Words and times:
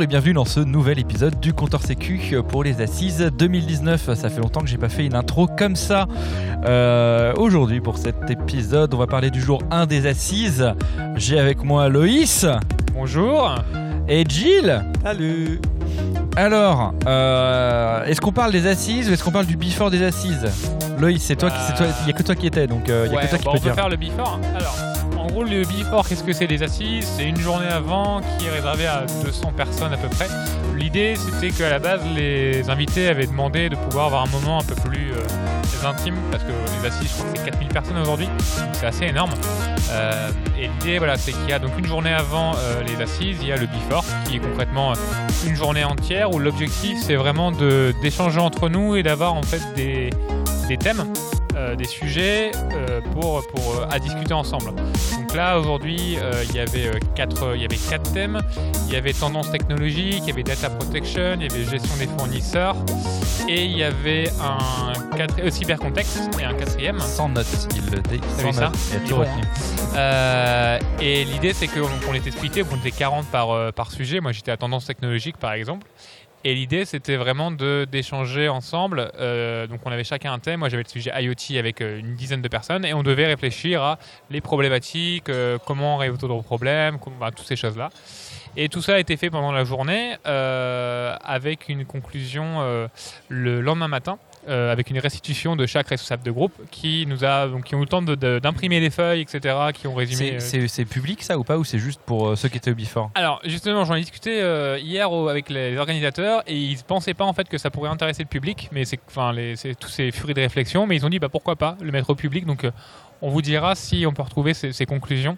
Bonjour 0.00 0.04
et 0.08 0.14
bienvenue 0.14 0.32
dans 0.32 0.46
ce 0.46 0.60
nouvel 0.60 0.98
épisode 0.98 1.38
du 1.40 1.52
Compteur 1.52 1.82
Sécu 1.82 2.18
pour 2.48 2.64
les 2.64 2.80
Assises 2.80 3.30
2019. 3.36 4.14
Ça 4.14 4.30
fait 4.30 4.40
longtemps 4.40 4.62
que 4.62 4.66
j'ai 4.66 4.78
pas 4.78 4.88
fait 4.88 5.04
une 5.04 5.14
intro 5.14 5.46
comme 5.46 5.76
ça. 5.76 6.06
Euh, 6.64 7.34
Aujourd'hui, 7.36 7.82
pour 7.82 7.98
cet 7.98 8.30
épisode, 8.30 8.94
on 8.94 8.96
va 8.96 9.06
parler 9.06 9.30
du 9.30 9.42
jour 9.42 9.62
1 9.70 9.84
des 9.84 10.06
Assises. 10.06 10.72
J'ai 11.16 11.38
avec 11.38 11.62
moi 11.62 11.90
Loïs 11.90 12.46
Bonjour. 12.94 13.54
et 14.08 14.24
Gilles. 14.26 14.82
Salut 15.04 15.60
Alors, 16.34 16.94
euh, 17.06 18.02
est-ce 18.06 18.22
qu'on 18.22 18.32
parle 18.32 18.52
des 18.52 18.66
Assises 18.66 19.10
ou 19.10 19.12
est-ce 19.12 19.22
qu'on 19.22 19.32
parle 19.32 19.44
du 19.46 19.58
before 19.58 19.90
des 19.90 20.02
Assises? 20.02 20.46
Loïs, 20.98 21.22
c'est 21.22 21.36
toi, 21.36 21.50
qui- 21.50 21.60
c'est 21.66 21.74
toi, 21.74 21.86
il 22.04 22.06
y 22.08 22.10
a 22.10 22.16
que 22.16 22.22
toi 22.22 22.34
qui 22.34 22.46
étais, 22.46 22.66
donc 22.66 22.88
euh, 22.88 23.04
il 23.06 23.12
y 23.12 23.16
a 23.16 23.18
Ouais, 23.18 23.24
que 23.26 23.28
toi 23.32 23.38
qui 23.38 23.44
bah, 23.44 23.50
peux 23.52 23.58
on 23.58 23.60
peut 23.60 23.66
dire. 23.66 23.74
faire 23.74 23.88
le 23.90 23.96
before. 23.96 24.40
Alors, 24.56 24.76
gros, 25.30 25.44
le 25.44 25.62
before, 25.62 26.08
qu'est-ce 26.08 26.24
que 26.24 26.32
c'est 26.32 26.46
des 26.46 26.62
assises? 26.62 27.06
C'est 27.16 27.24
une 27.24 27.38
journée 27.38 27.68
avant 27.68 28.20
qui 28.38 28.46
est 28.46 28.50
réservée 28.50 28.86
à 28.86 29.04
200 29.24 29.52
personnes 29.56 29.92
à 29.92 29.96
peu 29.96 30.08
près. 30.08 30.26
L'idée, 30.76 31.14
c'était 31.16 31.50
qu'à 31.50 31.70
la 31.70 31.78
base, 31.78 32.00
les 32.14 32.68
invités 32.68 33.08
avaient 33.08 33.26
demandé 33.26 33.68
de 33.68 33.76
pouvoir 33.76 34.06
avoir 34.06 34.22
un 34.24 34.30
moment 34.30 34.60
un 34.60 34.64
peu 34.64 34.74
plus 34.74 35.12
euh, 35.12 35.86
intime, 35.86 36.16
parce 36.30 36.42
que 36.42 36.50
les 36.50 36.88
assises, 36.88 37.08
je 37.08 37.14
crois 37.14 37.32
que 37.32 37.38
c'est 37.38 37.44
4000 37.44 37.68
personnes 37.68 37.98
aujourd'hui, 37.98 38.28
c'est 38.72 38.86
assez 38.86 39.04
énorme. 39.04 39.30
Euh, 39.90 40.30
et 40.58 40.68
l'idée, 40.68 40.98
voilà, 40.98 41.16
c'est 41.16 41.32
qu'il 41.32 41.48
y 41.48 41.52
a 41.52 41.58
donc 41.58 41.78
une 41.78 41.86
journée 41.86 42.12
avant 42.12 42.52
euh, 42.56 42.82
les 42.82 43.02
assises, 43.02 43.38
il 43.40 43.48
y 43.48 43.52
a 43.52 43.56
le 43.56 43.66
before, 43.66 44.04
qui 44.26 44.36
est 44.36 44.40
concrètement 44.40 44.94
une 45.46 45.54
journée 45.54 45.84
entière 45.84 46.32
où 46.32 46.38
l'objectif, 46.38 46.98
c'est 47.00 47.16
vraiment 47.16 47.52
d'échanger 47.52 48.40
entre 48.40 48.68
nous 48.68 48.96
et 48.96 49.02
d'avoir 49.02 49.34
en 49.34 49.42
fait 49.42 49.62
des, 49.74 50.10
thèmes. 50.78 51.04
des 51.76 51.84
sujets 51.84 52.52
pour, 53.12 53.46
pour 53.48 53.86
à 53.90 53.98
discuter 53.98 54.34
ensemble. 54.34 54.72
Donc 55.30 55.36
là 55.36 55.60
aujourd'hui 55.60 56.16
euh, 56.18 56.42
il 56.48 56.56
y 56.56 56.58
avait 56.58 56.88
euh, 56.88 56.98
quatre 57.14 57.54
il 57.54 57.62
y 57.62 57.64
avait 57.64 57.76
quatre 57.76 58.12
thèmes. 58.12 58.40
Il 58.88 58.94
y 58.94 58.96
avait 58.96 59.12
tendance 59.12 59.52
technologique, 59.52 60.22
il 60.24 60.28
y 60.28 60.32
avait 60.32 60.42
data 60.42 60.68
protection, 60.68 61.34
il 61.36 61.42
y 61.42 61.48
avait 61.48 61.70
gestion 61.70 61.96
des 61.98 62.08
fournisseurs 62.08 62.74
et 63.48 63.64
il 63.64 63.76
y 63.76 63.84
avait 63.84 64.28
un 64.40 65.16
quatre, 65.16 65.40
euh, 65.40 65.50
cybercontexte 65.50 66.30
et 66.40 66.44
un 66.44 66.54
quatrième. 66.54 66.98
Sans 67.00 67.28
notes, 67.28 67.68
il 67.76 67.90
le 67.90 68.00
dit. 68.02 68.20
Sans 68.40 68.52
ça 68.52 68.70
notes. 68.70 69.12
Retenu. 69.12 69.42
Euh, 69.96 70.78
et 71.00 71.24
l'idée 71.24 71.52
c'est 71.52 71.66
qu'on 71.66 71.88
on 72.08 72.14
était 72.14 72.30
splitté, 72.30 72.64
on 72.70 72.76
était 72.76 72.90
40 72.90 73.26
par, 73.26 73.50
euh, 73.50 73.70
par 73.70 73.90
sujet. 73.90 74.20
Moi 74.20 74.32
j'étais 74.32 74.50
à 74.50 74.56
tendance 74.56 74.86
technologique 74.86 75.36
par 75.36 75.52
exemple. 75.52 75.86
Et 76.42 76.54
l'idée 76.54 76.86
c'était 76.86 77.16
vraiment 77.16 77.50
d'échanger 77.50 78.48
ensemble. 78.48 79.12
Euh, 79.18 79.66
donc 79.66 79.80
on 79.84 79.92
avait 79.92 80.04
chacun 80.04 80.32
un 80.32 80.38
thème. 80.38 80.60
Moi 80.60 80.70
j'avais 80.70 80.82
le 80.84 80.88
sujet 80.88 81.10
IoT 81.22 81.58
avec 81.58 81.82
euh, 81.82 81.98
une 81.98 82.14
dizaine 82.14 82.40
de 82.40 82.48
personnes 82.48 82.86
et 82.86 82.94
on 82.94 83.02
devait 83.02 83.26
réfléchir 83.26 83.82
à 83.82 83.98
les 84.30 84.40
problématiques, 84.40 85.28
euh, 85.28 85.58
comment 85.66 85.98
résoudre 85.98 86.34
le 86.36 86.42
problème, 86.42 86.98
com- 86.98 87.12
bah, 87.20 87.30
toutes 87.30 87.46
ces 87.46 87.56
choses 87.56 87.76
là. 87.76 87.90
Et 88.56 88.68
tout 88.70 88.80
ça 88.80 88.94
a 88.94 88.98
été 88.98 89.16
fait 89.18 89.28
pendant 89.30 89.52
la 89.52 89.64
journée 89.64 90.16
avec 90.24 91.68
une 91.68 91.84
conclusion 91.84 92.88
le 93.28 93.60
lendemain 93.60 93.86
matin. 93.86 94.18
Euh, 94.48 94.72
avec 94.72 94.90
une 94.90 94.98
restitution 94.98 95.54
de 95.56 95.66
chaque 95.66 95.88
responsable 95.88 96.22
de 96.22 96.30
groupe 96.30 96.52
qui 96.70 97.04
nous 97.06 97.24
a 97.24 97.46
donc 97.46 97.64
qui 97.64 97.74
ont 97.74 97.78
eu 97.78 97.82
le 97.82 97.86
temps 97.88 98.00
de- 98.02 98.14
de- 98.14 98.38
d'imprimer 98.38 98.80
des 98.80 98.90
feuilles 98.90 99.20
etc 99.20 99.54
qui 99.74 99.86
ont 99.86 99.94
résumé 99.94 100.40
C'est- 100.40 100.60
euh, 100.62 100.66
C'est 100.68 100.84
public 100.84 101.22
ça 101.22 101.38
ou 101.38 101.44
pas 101.44 101.58
ou 101.58 101.64
c'est 101.64 101.78
juste 101.78 102.00
pour 102.06 102.28
euh, 102.28 102.36
ceux 102.36 102.48
qui 102.48 102.56
étaient 102.56 102.70
au 102.70 102.74
before 102.74 103.10
alors 103.14 103.40
justement, 103.44 103.84
j'en 103.84 103.94
ai 103.96 104.00
discuté 104.00 104.40
hier 104.82 105.10
au- 105.12 105.28
avec 105.28 105.50
les 105.50 105.76
organisateurs 105.76 106.42
et 106.46 106.56
ils 106.56 106.78
pensaient 106.82 107.14
pas 107.14 107.24
en 107.24 107.32
fait 107.32 107.48
que 107.48 107.58
ça 107.58 107.70
pourrait 107.70 107.90
intéresser 107.90 108.22
le 108.22 108.28
public, 108.28 108.68
mais 108.72 108.84
c'est 108.84 108.98
enfin 109.08 109.34
tous 109.78 109.88
ces 109.88 110.10
furies 110.10 110.34
de 110.34 110.40
réflexion, 110.40 110.86
mais 110.86 110.96
ils 110.96 111.04
ont 111.04 111.10
dit 111.10 111.18
bah 111.18 111.28
pourquoi 111.28 111.56
pas 111.56 111.76
le 111.82 111.92
mettre 111.92 112.10
au 112.10 112.14
public. 112.14 112.46
Donc 112.46 112.64
on 113.22 113.28
vous 113.30 113.42
dira 113.42 113.74
si 113.74 114.04
on 114.06 114.12
peut 114.12 114.22
retrouver 114.22 114.54
ces, 114.54 114.72
ces 114.72 114.86
conclusions 114.86 115.36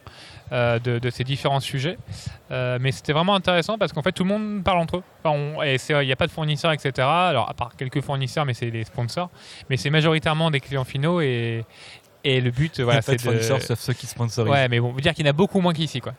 euh, 0.53 0.78
de, 0.78 0.98
de 0.98 1.10
ces 1.10 1.25
différents 1.25 1.60
sujets. 1.60 1.97
Euh, 2.50 2.78
mais 2.81 2.93
c'était 2.93 3.12
vraiment 3.12 3.34
intéressant 3.34 3.78
parce 3.78 3.93
qu'en 3.93 4.03
fait 4.03 4.12
tout 4.12 4.25
le 4.25 4.28
monde 4.28 4.62
parle 4.62 4.78
entre 4.78 4.98
eux. 4.98 5.03
Enfin, 5.25 5.37
on- 5.37 5.62
et 5.62 5.78
c'est- 5.78 5.94
il 6.03 6.06
n'y 6.06 6.12
a 6.12 6.16
pas 6.16 6.26
de 6.26 6.32
fournisseurs, 6.32 6.72
etc. 6.72 6.92
Alors 6.98 7.48
à 7.48 7.54
part 7.54 7.72
quelques 7.76 8.00
fournisseurs, 8.00 8.44
mais 8.44 8.54
c'est 8.54 8.71
les 8.71 8.84
sponsors. 8.84 9.31
Mais 9.71 9.76
c'est 9.76 9.91
majoritairement 9.91 10.50
des 10.50 10.60
clients 10.60 10.84
finaux 10.84 11.21
et 11.21 11.65
et 12.25 12.41
le 12.41 12.53
but 12.53 12.78
voilà 12.78 13.03
c'est 13.03 13.16
de 13.16 13.21
fournisseurs 13.21 13.60
sauf 13.62 13.81
ceux 13.81 13.94
qui 13.94 14.06
sponsorisent. 14.06 14.53
Ouais, 14.53 14.69
mais 14.69 14.78
bon, 14.78 14.91
on 14.91 14.92
veut 14.92 15.00
dire 15.00 15.12
qu'il 15.15 15.25
y 15.26 15.28
en 15.28 15.31
a 15.31 15.34
beaucoup 15.34 15.60
moins 15.60 15.72
qu'ici 15.72 16.00
quoi. 16.00 16.15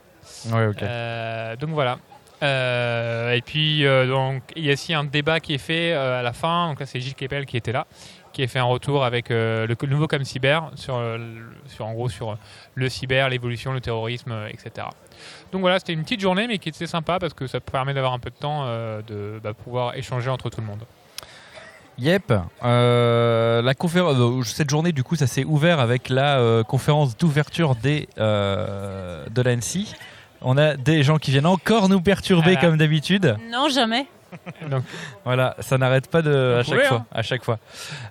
Ouais, 0.51 0.67
ok. 0.67 0.83
Euh, 0.83 1.55
donc 1.55 1.69
voilà. 1.69 1.97
Euh, 2.41 3.31
et 3.31 3.41
puis 3.41 3.85
euh, 3.85 4.05
donc 4.05 4.43
il 4.57 4.65
y 4.65 4.69
a 4.69 4.73
aussi 4.73 4.93
un 4.93 5.05
débat 5.05 5.39
qui 5.39 5.53
est 5.53 5.57
fait 5.59 5.93
à 5.93 6.21
la 6.21 6.33
fin. 6.33 6.67
Donc 6.69 6.79
là 6.81 6.85
c'est 6.85 6.99
Gilles 6.99 7.15
Kepel 7.15 7.45
qui 7.45 7.55
était 7.55 7.71
là, 7.71 7.87
qui 8.33 8.43
a 8.43 8.47
fait 8.47 8.59
un 8.59 8.63
retour 8.63 9.05
avec 9.05 9.31
euh, 9.31 9.67
le 9.67 9.87
nouveau 9.87 10.07
comme 10.07 10.23
cyber 10.25 10.71
sur, 10.75 10.95
euh, 10.95 11.17
sur 11.67 11.85
en 11.85 11.93
gros 11.93 12.09
sur 12.09 12.31
euh, 12.31 12.35
le 12.75 12.89
cyber, 12.89 13.29
l'évolution, 13.29 13.71
le 13.71 13.79
terrorisme, 13.79 14.33
etc. 14.49 14.87
Donc 15.51 15.61
voilà, 15.61 15.79
c'était 15.79 15.93
une 15.93 16.03
petite 16.03 16.19
journée 16.19 16.47
mais 16.47 16.57
qui 16.57 16.69
était 16.69 16.87
sympa 16.87 17.19
parce 17.19 17.33
que 17.33 17.47
ça 17.47 17.59
permet 17.59 17.93
d'avoir 17.93 18.13
un 18.13 18.19
peu 18.19 18.31
de 18.31 18.35
temps 18.35 18.63
euh, 18.65 19.01
de 19.03 19.39
bah, 19.41 19.53
pouvoir 19.53 19.95
échanger 19.95 20.29
entre 20.29 20.49
tout 20.49 20.59
le 20.59 20.67
monde. 20.67 20.83
Yep. 21.99 22.33
Euh, 22.63 23.61
la 23.61 23.73
conférence, 23.75 24.47
cette 24.47 24.69
journée, 24.69 24.91
du 24.91 25.03
coup, 25.03 25.15
ça 25.15 25.27
s'est 25.27 25.43
ouvert 25.43 25.79
avec 25.79 26.09
la 26.09 26.39
euh, 26.39 26.63
conférence 26.63 27.15
d'ouverture 27.15 27.75
des 27.75 28.09
euh, 28.17 29.25
de 29.29 29.41
l'ANSI. 29.43 29.93
On 30.41 30.57
a 30.57 30.75
des 30.75 31.03
gens 31.03 31.17
qui 31.19 31.31
viennent 31.31 31.45
encore 31.45 31.89
nous 31.89 32.01
perturber 32.01 32.53
Voilà. 32.53 32.61
comme 32.61 32.77
d'habitude. 32.77 33.37
Non, 33.51 33.69
jamais. 33.69 34.07
Donc 34.69 34.83
Voilà, 35.25 35.55
ça 35.59 35.77
n'arrête 35.77 36.07
pas 36.09 36.21
de 36.21 36.31
à 36.31 36.57
Vous 36.61 36.63
chaque 36.69 36.75
pouvez, 36.77 36.87
fois. 36.87 36.97
hein. 36.97 37.05
À 37.11 37.21
chaque 37.21 37.43
fois. 37.43 37.59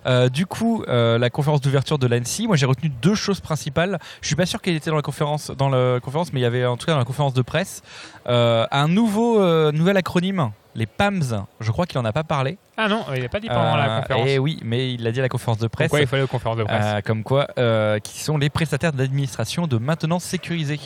Euh, 0.05 0.29
du 0.29 0.45
coup, 0.45 0.83
euh, 0.87 1.17
la 1.17 1.29
conférence 1.29 1.61
d'ouverture 1.61 1.97
de 1.97 2.07
l'ANSI, 2.07 2.47
moi 2.47 2.55
j'ai 2.55 2.65
retenu 2.65 2.89
deux 2.89 3.15
choses 3.15 3.39
principales. 3.39 3.99
Je 4.21 4.27
suis 4.27 4.35
pas 4.35 4.45
sûr 4.45 4.61
qu'elle 4.61 4.75
était 4.75 4.89
dans 4.89 4.95
la 4.95 5.01
conférence, 5.01 5.51
dans 5.51 5.69
la 5.69 5.99
conférence, 5.99 6.33
mais 6.33 6.39
il 6.39 6.43
y 6.43 6.47
avait 6.47 6.65
en 6.65 6.77
tout 6.77 6.85
cas 6.85 6.93
dans 6.93 6.99
la 6.99 7.05
conférence 7.05 7.33
de 7.33 7.41
presse 7.41 7.81
euh, 8.27 8.65
un 8.71 8.87
nouveau 8.87 9.39
euh, 9.41 9.71
nouvel 9.71 9.97
acronyme, 9.97 10.51
les 10.75 10.85
PAMS. 10.85 11.45
Je 11.59 11.71
crois 11.71 11.85
qu'il 11.85 11.99
en 11.99 12.05
a 12.05 12.11
pas 12.13 12.23
parlé. 12.23 12.57
ah 12.77 12.87
non, 12.87 13.05
il 13.15 13.21
n'a 13.21 13.29
pas 13.29 13.39
dit 13.39 13.47
pendant 13.47 13.75
la 13.75 13.97
Euh, 13.97 14.01
conférence. 14.01 14.27
Et 14.27 14.39
oui, 14.39 14.59
mais 14.63 14.93
il 14.93 15.03
l'a 15.03 15.11
dit 15.11 15.19
à 15.19 15.21
la 15.21 15.29
conférence 15.29 15.59
de 15.59 15.67
presse. 15.67 15.87
Pourquoi 15.89 16.01
il 16.01 16.07
fallait 16.07 16.23
aux 16.23 16.27
conférences 16.27 16.57
de 16.57 16.63
presse 16.63 16.83
Euh, 16.85 17.01
comme 17.01 17.23
quoi, 17.23 17.47
euh, 17.59 17.99
qui 17.99 18.19
sont 18.19 18.37
les 18.37 18.49
prestataires 18.49 18.91
d'administration 18.93 19.67
de 19.67 19.77
maintenance 19.77 20.23
sécurisée. 20.23 20.79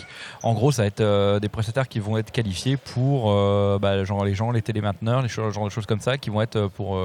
En 0.43 0.53
gros, 0.53 0.71
ça 0.71 0.81
va 0.83 0.87
être 0.87 1.39
des 1.39 1.49
prestataires 1.49 1.87
qui 1.87 1.99
vont 1.99 2.17
être 2.17 2.31
qualifiés 2.31 2.75
pour 2.77 3.33
bah, 3.79 4.03
genre 4.03 4.25
les 4.25 4.33
gens, 4.35 4.51
les 4.51 4.61
télémainteneurs, 4.61 5.21
les 5.21 5.29
cho- 5.29 5.49
genre 5.51 5.65
de 5.65 5.69
choses 5.69 5.85
comme 5.85 6.01
ça, 6.01 6.17
qui 6.17 6.29
vont 6.29 6.41
être 6.41 6.67
pour 6.67 6.97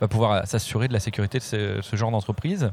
bah, 0.00 0.08
pouvoir 0.08 0.46
s'assurer 0.46 0.88
de 0.88 0.92
la 0.94 1.00
sécurité 1.00 1.38
de 1.38 1.42
ce, 1.42 1.80
ce 1.82 1.96
genre 1.96 2.10
d'entreprise. 2.10 2.70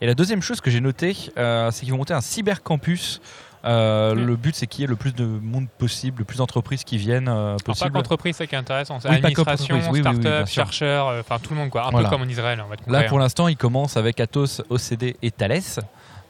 Et 0.00 0.06
la 0.06 0.14
deuxième 0.14 0.42
chose 0.42 0.60
que 0.60 0.70
j'ai 0.70 0.80
notée, 0.80 1.14
c'est 1.14 1.80
qu'ils 1.80 1.90
vont 1.90 1.98
monter 1.98 2.14
un 2.14 2.20
cybercampus. 2.20 3.20
Euh. 3.64 4.14
Le 4.14 4.36
but, 4.36 4.54
c'est 4.56 4.66
qu'il 4.66 4.80
y 4.80 4.84
ait 4.84 4.88
le 4.88 4.96
plus 4.96 5.14
de 5.14 5.24
monde 5.24 5.66
possible, 5.78 6.18
le 6.20 6.24
plus 6.24 6.38
d'entreprises 6.38 6.82
qui 6.84 6.98
viennent 6.98 7.28
euh, 7.28 7.32
Alors, 7.50 7.56
pas 7.58 7.64
possible. 7.72 7.92
qu'entreprise, 7.92 8.36
c'est 8.36 8.46
qui 8.46 8.54
est 8.54 8.58
intéressant. 8.58 8.98
C'est 9.00 9.08
Oui, 9.08 9.16
administration, 9.16 9.76
oui, 9.76 9.82
oui, 9.84 9.88
oui, 9.92 10.00
start-up, 10.00 10.46
sûr. 10.48 10.54
chercheurs, 10.64 11.08
euh, 11.08 11.20
enfin 11.20 11.38
tout 11.40 11.50
le 11.54 11.60
monde 11.60 11.70
quoi. 11.70 11.86
Un 11.86 11.90
Voilà. 11.90 12.08
peu 12.08 12.16
comme 12.16 12.26
en 12.26 12.28
Israël, 12.30 12.62
Là, 12.88 13.04
pour 13.04 13.18
l'instant, 13.18 13.48
il 13.48 13.56
commence 13.56 13.96
avec 13.96 14.18
Atos, 14.20 14.62
OCD 14.68 15.16
et 15.22 15.30
Thales. 15.30 15.60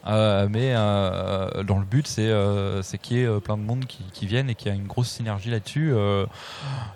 Euh, 0.07 0.49
mais 0.51 0.73
euh, 0.75 1.63
dans 1.63 1.79
le 1.79 1.85
but, 1.85 2.07
c'est 2.09 2.29
euh, 2.29 2.83
qu'il 3.01 3.19
y 3.19 3.21
ait 3.21 3.27
euh, 3.27 3.39
plein 3.39 3.57
de 3.57 3.63
monde 3.63 3.85
qui, 3.87 4.03
qui 4.13 4.27
viennent 4.27 4.51
et 4.51 4.55
qu'il 4.57 4.69
y 4.69 4.71
a 4.71 4.75
une 4.75 4.87
grosse 4.87 5.09
synergie 5.09 5.51
là-dessus. 5.51 5.93
Euh, 5.95 6.27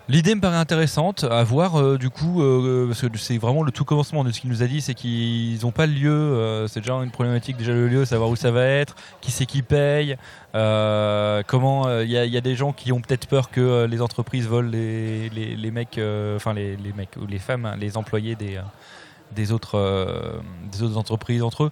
L'idée 0.09 0.35
me 0.35 0.41
paraît 0.41 0.57
intéressante 0.57 1.23
à 1.23 1.43
voir 1.43 1.79
euh, 1.79 1.97
du 1.97 2.09
coup, 2.09 2.41
euh, 2.41 2.87
parce 2.87 3.01
que 3.01 3.17
c'est 3.17 3.37
vraiment 3.37 3.63
le 3.63 3.71
tout 3.71 3.85
commencement 3.85 4.23
de 4.23 4.31
ce 4.31 4.41
qu'il 4.41 4.49
nous 4.49 4.61
a 4.61 4.67
dit, 4.67 4.81
c'est 4.81 4.93
qu'ils 4.93 5.59
n'ont 5.63 5.71
pas 5.71 5.85
le 5.87 5.93
lieu. 5.93 6.11
euh, 6.11 6.67
c'est 6.67 6.81
déjà 6.81 6.93
une 6.95 7.11
problématique, 7.11 7.55
déjà 7.57 7.71
le 7.71 7.87
lieu, 7.87 8.03
savoir 8.05 8.29
où 8.29 8.35
ça 8.35 8.51
va 8.51 8.65
être, 8.65 8.95
qui 9.21 9.31
c'est 9.31 9.45
qui 9.45 9.61
paye, 9.61 10.17
euh, 10.55 11.43
comment. 11.47 11.99
Il 12.01 12.09
y, 12.09 12.17
a- 12.17 12.41
des 12.41 12.55
gens 12.55 12.71
qui 12.73 12.91
ont 12.91 13.01
peut-être 13.01 13.27
peur 13.27 13.49
que 13.49 13.61
euh, 13.61 13.87
les 13.87 14.01
entreprises 14.01 14.47
volent 14.47 14.69
les, 14.71 15.71
mecs, 15.71 15.97
euh, 15.97 16.35
enfin 16.35 16.53
les, 16.53 16.77
mecs 16.95 17.15
ou 17.21 17.25
les 17.25 17.39
femmes, 17.39 17.65
hein, 17.65 17.75
les 17.79 17.97
employés 17.97 18.37
euh, 18.41 18.61
euh, 19.73 20.39
des 20.71 20.81
autres 20.83 20.97
entreprises 20.97 21.43
entre 21.43 21.65
eux. 21.65 21.71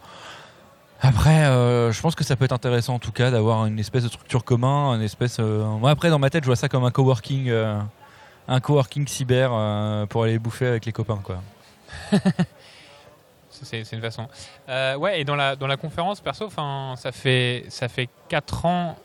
Après, 1.07 1.45
euh, 1.45 1.91
je 1.91 2.01
pense 2.01 2.15
que 2.15 2.23
ça 2.23 2.35
peut 2.35 2.45
être 2.45 2.51
intéressant 2.51 2.95
en 2.95 2.99
tout 2.99 3.11
cas 3.11 3.29
d'avoir 3.29 3.67
une 3.67 3.77
espèce 3.77 4.03
de 4.03 4.07
structure 4.09 4.43
commun, 4.43 4.95
une 4.95 5.03
espèce. 5.03 5.37
euh, 5.39 5.63
Moi 5.63 5.91
après 5.91 6.09
dans 6.09 6.17
ma 6.17 6.31
tête, 6.31 6.43
je 6.43 6.47
vois 6.47 6.55
ça 6.55 6.67
comme 6.67 6.83
un 6.83 6.89
coworking, 6.89 7.49
euh, 7.49 7.79
un 8.47 8.59
coworking 8.59 9.07
cyber 9.07 9.51
pour 10.09 10.23
aller 10.23 10.39
bouffer 10.39 10.65
avec 10.67 10.85
les 10.85 10.91
copains 10.91 11.19
quoi. 11.23 11.41
C'est 13.49 13.83
une 13.93 14.01
façon. 14.01 14.27
Ouais, 14.67 15.21
et 15.21 15.23
dans 15.23 15.35
la, 15.35 15.55
dans 15.55 15.67
la 15.67 15.77
conférence, 15.77 16.19
perso, 16.19 16.45
enfin, 16.45 16.95
ça 16.97 17.11
fait, 17.11 17.65
ça 17.69 17.87
fait 17.87 18.09
4 18.27 18.65
ans, 18.65 18.97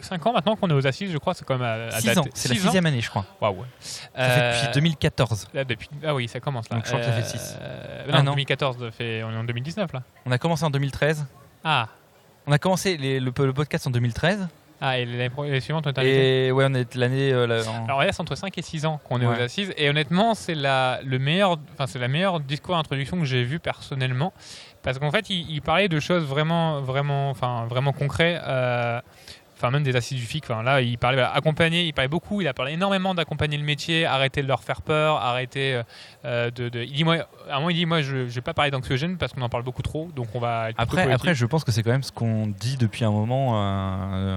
5 0.00 0.26
ans 0.26 0.32
maintenant 0.32 0.56
qu'on 0.56 0.68
est 0.68 0.74
aux 0.74 0.86
assises, 0.86 1.10
je 1.12 1.18
crois. 1.18 1.34
C'est 1.34 1.44
quand 1.44 1.58
même 1.58 1.62
à, 1.66 1.94
à 1.94 2.00
6 2.00 2.06
dater. 2.06 2.20
ans, 2.20 2.24
c'est 2.34 2.48
la 2.48 2.54
Six 2.54 2.60
ans 2.60 2.64
sixième 2.64 2.86
année 2.86 3.00
je 3.00 3.08
crois. 3.10 3.24
Waouh, 3.40 3.60
ouais. 3.60 3.66
Ça 3.80 4.00
fait 4.28 4.40
Euh, 4.40 4.60
depuis 4.62 4.74
2014. 4.74 5.48
là, 5.54 5.64
depuis, 5.64 5.88
ah 6.04 6.14
oui, 6.14 6.28
ça 6.28 6.40
commence 6.40 6.68
là. 6.70 6.76
Donc, 6.76 6.84
je 6.84 6.90
crois 6.90 7.00
que 7.00 7.06
ça 7.06 7.12
fait 7.12 7.24
six. 7.38 7.56
Euh, 7.60 8.04
Ah, 8.08 8.18
non, 8.18 8.24
non. 8.24 8.30
2014, 8.32 8.78
ça 8.78 8.90
fait, 8.90 9.22
on 9.22 9.30
est 9.32 9.36
en 9.36 9.44
2019 9.44 9.92
là. 9.92 10.02
On 10.26 10.32
a 10.32 10.38
commencé 10.38 10.64
en 10.64 10.70
2013. 10.70 11.26
Ah, 11.64 11.88
On 12.46 12.52
a 12.52 12.58
commencé 12.58 12.96
les- 12.98 13.20
le, 13.20 13.32
le 13.36 13.52
podcast 13.54 13.86
en 13.86 13.90
2013. 13.90 14.46
ah 14.80 14.98
et 14.98 15.06
l'année 15.06 15.60
suivante, 15.60 15.86
on 15.86 15.92
est. 16.02 16.06
Et 16.48 16.52
ouais, 16.52 16.66
on 16.68 16.74
est 16.74 16.94
l'année. 16.94 17.32
euh, 17.32 17.46
la- 17.46 17.66
en- 17.70 17.86
Alors 17.86 18.02
là, 18.02 18.12
c'est 18.12 18.20
entre 18.20 18.34
5 18.34 18.58
et 18.58 18.62
6 18.62 18.84
ans 18.84 19.00
qu'on 19.04 19.18
est 19.22 19.26
Ouais. 19.26 19.38
aux 19.38 19.40
assises. 19.42 19.72
Et 19.78 19.88
honnêtement, 19.88 20.34
c'est 20.34 20.54
la, 20.54 21.00
le 21.02 21.18
meilleur, 21.18 21.56
c'est 21.86 21.98
la 21.98 22.08
meilleure 22.08 22.40
discours 22.40 22.76
d'introduction 22.76 23.18
que 23.18 23.24
j'ai 23.24 23.44
vu 23.44 23.58
personnellement. 23.60 24.34
Parce 24.82 24.98
qu'en 24.98 25.10
fait, 25.10 25.30
il, 25.30 25.50
il 25.50 25.62
parlait 25.62 25.88
de 25.88 25.98
choses 26.00 26.24
vraiment, 26.24 26.82
vraiment, 26.82 27.30
enfin, 27.30 27.64
vraiment 27.70 27.92
concrètes. 27.94 28.42
Euh, 28.44 29.00
enfin 29.56 29.70
même 29.70 29.82
des 29.82 30.00
FIC. 30.00 30.44
Enfin, 30.44 30.62
là, 30.62 30.80
il 30.80 30.98
parlait 30.98 31.16
voilà, 31.16 31.32
accompagner, 31.34 31.84
il 31.84 31.92
parlait 31.92 32.08
beaucoup, 32.08 32.40
il 32.40 32.48
a 32.48 32.54
parlé 32.54 32.72
énormément 32.72 33.14
d'accompagner 33.14 33.56
le 33.56 33.64
métier, 33.64 34.04
arrêter 34.06 34.42
de 34.42 34.48
leur 34.48 34.62
faire 34.62 34.82
peur, 34.82 35.16
arrêter 35.16 35.80
euh, 36.24 36.50
de, 36.50 36.68
de- 36.68 36.82
Il 36.82 36.92
dit 36.92 37.04
moi, 37.04 37.16
à 37.50 37.54
un 37.54 37.58
moment, 37.58 37.70
il 37.70 37.76
dit 37.76 37.86
moi, 37.86 38.02
je, 38.02 38.26
je 38.28 38.34
vais 38.34 38.40
pas 38.40 38.54
parler 38.54 38.70
d'anxiogène 38.70 39.16
parce 39.16 39.32
qu'on 39.32 39.42
en 39.42 39.48
parle 39.48 39.62
beaucoup 39.62 39.82
trop, 39.82 40.08
donc 40.14 40.28
on 40.34 40.40
va. 40.40 40.68
Après, 40.76 41.10
après, 41.12 41.34
je 41.34 41.46
pense 41.46 41.64
que 41.64 41.72
c'est 41.72 41.82
quand 41.82 41.90
même 41.92 42.02
ce 42.02 42.12
qu'on 42.12 42.46
dit 42.46 42.76
depuis 42.76 43.04
un 43.04 43.10
moment. 43.10 43.54
euh, 43.56 44.36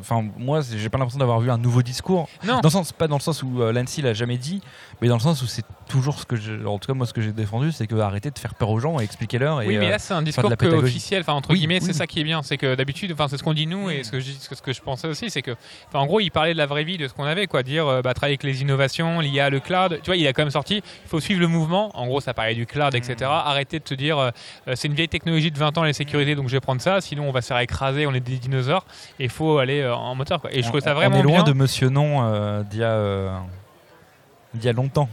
Enfin, 0.00 0.24
moi, 0.36 0.60
j'ai 0.62 0.88
pas 0.88 0.98
l'impression 0.98 1.18
d'avoir 1.18 1.40
vu 1.40 1.50
un 1.50 1.58
nouveau 1.58 1.82
discours. 1.82 2.28
non, 2.44 2.54
Dans 2.60 2.68
le 2.68 2.70
sens, 2.70 2.92
pas 2.92 3.08
dans 3.08 3.16
le 3.16 3.20
sens 3.22 3.42
où 3.42 3.62
euh, 3.62 3.72
Lancy 3.72 4.00
l'a 4.02 4.14
jamais 4.14 4.38
dit, 4.38 4.62
mais 5.02 5.08
dans 5.08 5.16
le 5.16 5.20
sens 5.20 5.42
où 5.42 5.46
c'est 5.46 5.64
toujours 5.88 6.20
ce 6.20 6.24
que 6.26 6.36
j'ai. 6.36 6.64
En 6.64 6.78
tout 6.78 6.86
cas, 6.86 6.94
moi, 6.94 7.06
ce 7.06 7.12
que 7.12 7.20
j'ai 7.20 7.32
défendu, 7.32 7.72
c'est 7.72 7.86
que 7.86 7.96
arrêter 7.96 8.30
de 8.30 8.38
faire 8.38 8.54
peur 8.54 8.70
aux 8.70 8.78
gens 8.78 9.00
et 9.00 9.04
expliquer-leur. 9.04 9.62
Et, 9.62 9.66
oui, 9.66 9.76
mais 9.78 9.86
euh, 9.88 9.90
là 9.90 9.98
c'est 9.98 10.14
un 10.14 10.20
de 10.20 10.26
discours 10.26 10.48
la 10.50 10.56
officiel, 10.78 11.22
enfin 11.22 11.32
entre 11.32 11.50
Oui, 11.50 11.58
guillemets, 11.58 11.80
oui, 11.80 11.86
c'est 11.86 11.92
ça 11.92 12.06
qui 12.06 12.20
est 12.20 12.24
bien, 12.24 12.42
c'est 12.42 12.56
que 12.58 12.74
d'habitude, 12.76 13.12
enfin 13.12 13.26
c'est 13.28 13.36
ce 13.38 13.42
qu'on 13.42 13.54
dit 13.54 13.66
nous 13.66 13.90
et 13.90 14.04
ce 14.04 14.12
que 14.12 14.20
je, 14.28 14.32
dis- 14.38 14.48
ce 14.50 14.62
que 14.62 14.72
je 14.72 14.80
pensais 14.80 15.08
aussi, 15.08 15.30
c'est 15.30 15.42
que, 15.42 15.56
en 15.94 16.06
gros, 16.06 16.20
il 16.20 16.30
parlait 16.30 16.52
de 16.52 16.58
la 16.58 16.66
vraie 16.66 16.84
vie, 16.84 16.96
de 16.98 17.08
ce 17.08 17.12
qu'on 17.14 17.24
avait, 17.24 17.46
quoi, 17.46 17.62
dire, 17.62 17.86
euh, 17.86 18.02
bah, 18.02 18.14
travailler 18.14 18.32
avec 18.34 18.42
les 18.44 18.62
innovations 18.62 19.20
à 19.20 19.50
le 19.50 19.60
cloud. 19.60 20.00
Tu 20.02 20.06
vois, 20.06 20.16
il 20.16 20.26
a 20.26 20.32
quand 20.32 20.42
même 20.42 20.50
sorti, 20.50 20.76
il 20.76 21.08
faut 21.08 21.20
suivre 21.20 21.40
le 21.40 21.48
mouvement. 21.48 21.90
En 21.98 22.06
gros, 22.06 22.20
ça 22.20 22.34
parlait 22.34 22.54
du 22.54 22.66
cloud, 22.66 22.94
etc. 22.94 23.16
Mm. 23.20 23.24
Arrêtez 23.24 23.78
de 23.78 23.84
te 23.84 23.94
dire, 23.94 24.18
euh, 24.18 24.30
euh, 24.68 24.72
c'est 24.76 24.88
une 24.88 24.94
vieille 24.94 25.08
technologie 25.08 25.50
de 25.50 25.58
20 25.58 25.76
ans 25.78 25.82
la 25.82 25.92
sécurité, 25.92 26.34
donc 26.34 26.48
je 26.48 26.52
vais 26.52 26.60
prendre 26.60 26.80
ça. 26.80 27.00
Sinon, 27.00 27.28
on 27.28 27.32
va 27.32 27.40
se 27.42 27.48
faire 27.48 27.58
écraser, 27.58 28.06
on 28.06 28.14
est 28.14 28.20
des 28.20 28.36
dinosaures. 28.38 28.84
Et 29.18 29.24
il 29.24 29.30
faut 29.30 29.58
aller 29.58 29.80
euh, 29.80 29.94
en 29.94 30.14
moteur, 30.14 30.40
quoi. 30.40 30.50
Et 30.52 30.62
je 30.62 30.66
on- 30.66 30.70
trouve 30.70 30.80
ça 30.80 30.92
on 30.92 30.96
vraiment 30.96 31.18
est 31.18 31.22
loin 31.22 31.34
bien. 31.36 31.44
de 31.44 31.52
Monsieur 31.52 31.88
Non 31.88 32.24
euh, 32.24 32.62
d'il 32.64 32.80
y, 32.80 34.64
y 34.64 34.68
a 34.68 34.72
longtemps. 34.72 35.08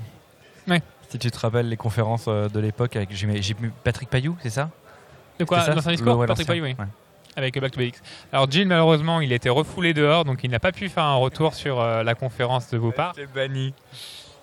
Ouais. 0.68 0.82
Si 1.10 1.20
tu 1.20 1.30
te 1.32 1.40
rappelles 1.40 1.70
les 1.70 1.78
conférences 1.78 2.26
de 2.28 2.60
l'époque 2.60 2.96
avec 2.96 3.10
Patrick 3.84 4.10
Payou, 4.10 4.36
c'est 4.42 4.50
ça? 4.50 4.70
De 5.40 5.46
quoi? 5.46 5.60
Dans 5.68 5.88
un 5.88 5.92
discours, 5.92 6.18
ouais, 6.18 6.28
Patrick. 6.28 6.48
Payou, 6.48 6.64
oui. 6.64 6.76
Ouais. 6.80 6.86
Avec 7.36 7.60
Back 7.60 7.72
to 7.72 7.80
Basics. 7.80 7.96
Alors 8.32 8.50
Jill, 8.50 8.68
malheureusement, 8.68 9.22
il 9.22 9.32
a 9.32 9.36
été 9.36 9.50
refoulé 9.50 9.94
dehors, 9.94 10.26
donc 10.26 10.44
il 10.44 10.50
n'a 10.52 10.60
pas 10.60 10.72
pu 10.72 10.90
faire 10.90 11.04
un 11.04 11.16
retour 11.16 11.54
sur 11.54 11.80
euh, 11.82 12.04
la 12.04 12.16
conférence 12.16 12.70
de 12.72 12.78
Boupard. 12.78 13.14
C'est 13.16 13.32
banni. 13.34 13.74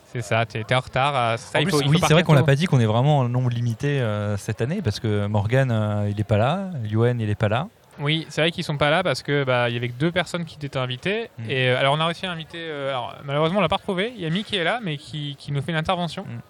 C'est 0.06 0.20
ça, 0.22 0.44
tu 0.44 0.58
étais 0.58 0.74
en 0.74 0.80
retard. 0.80 1.16
euh, 1.16 1.36
ça, 1.38 1.58
En 1.58 1.62
il 1.62 1.64
plus, 1.64 1.70
faut- 1.72 1.80
il 1.80 1.84
faut 1.84 1.90
oui, 1.90 1.96
c'est 1.96 2.00
partir 2.00 2.16
vrai 2.16 2.22
qu'on 2.22 2.34
l'a 2.34 2.40
tôt. 2.40 2.46
pas 2.46 2.54
dit 2.54 2.66
qu'on 2.66 2.80
est 2.80 2.86
vraiment 2.86 3.18
en 3.20 3.28
nombre 3.30 3.48
limité 3.48 4.00
euh, 4.00 4.36
cette 4.36 4.60
année 4.60 4.82
parce 4.82 5.00
que 5.00 5.26
Morgan 5.26 5.70
euh, 5.70 6.08
il 6.10 6.20
est 6.20 6.24
pas 6.24 6.36
là, 6.36 6.70
Yuen 6.84 7.18
il 7.20 7.30
est 7.30 7.34
pas 7.34 7.48
là. 7.48 7.68
Oui, 7.98 8.26
c'est 8.30 8.40
vrai 8.40 8.50
qu'ils 8.50 8.64
sont 8.64 8.76
pas 8.78 8.90
là 8.90 9.02
parce 9.02 9.22
que 9.22 9.44
bah, 9.44 9.68
il 9.68 9.74
y 9.74 9.76
avait 9.78 9.88
que 9.88 9.98
deux 9.98 10.10
personnes 10.12 10.44
qui 10.44 10.56
étaient 10.62 10.78
invitées. 10.78 11.30
Mm. 11.38 11.50
Et 11.50 11.68
euh, 11.70 11.78
alors 11.78 11.94
on 11.94 12.00
a 12.00 12.04
réussi 12.06 12.26
à 12.26 12.30
inviter. 12.32 12.58
euh, 12.58 12.90
alors, 12.90 13.14
malheureusement, 13.24 13.58
on 13.58 13.62
l'a 13.62 13.68
pas 13.68 13.76
retrouvé. 13.76 14.12
Il 14.16 14.22
y 14.22 14.26
a 14.26 14.30
Mi 14.30 14.44
qui 14.44 14.56
est 14.56 14.64
là, 14.64 14.80
mais 14.82 14.96
qui, 14.98 15.36
qui 15.38 15.50
nous 15.52 15.60
fait 15.62 15.72
une 15.72 15.78
intervention. 15.78 16.24
Mm. 16.24 16.40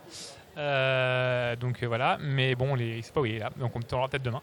Euh, 0.58 1.56
donc 1.56 1.82
euh, 1.82 1.86
voilà. 1.86 2.18
Mais 2.20 2.54
bon, 2.54 2.74
les, 2.74 2.96
il 2.98 3.02
sait 3.02 3.12
pas 3.12 3.20
où 3.20 3.26
il 3.26 3.34
est 3.36 3.38
là. 3.40 3.50
Donc 3.58 3.72
on 3.76 3.80
l'aura 3.92 4.08
peut-être 4.08 4.22
demain. 4.22 4.42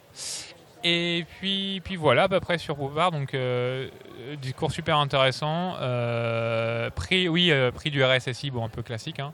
Et 0.83 1.25
puis, 1.37 1.81
puis 1.83 1.95
voilà, 1.95 2.23
à 2.23 2.29
peu 2.29 2.39
près 2.39 2.57
sur 2.57 2.75
Bouvard. 2.75 3.11
Donc 3.11 3.33
euh, 3.33 3.89
euh, 4.19 4.35
discours 4.35 4.71
super 4.71 4.97
intéressant. 4.97 5.75
Euh, 5.79 6.89
prix, 6.89 7.27
oui, 7.27 7.51
euh, 7.51 7.71
prix 7.71 7.91
du 7.91 8.03
RSSI, 8.03 8.51
bon 8.51 8.63
un 8.63 8.69
peu 8.69 8.81
classique, 8.81 9.19
hein, 9.19 9.33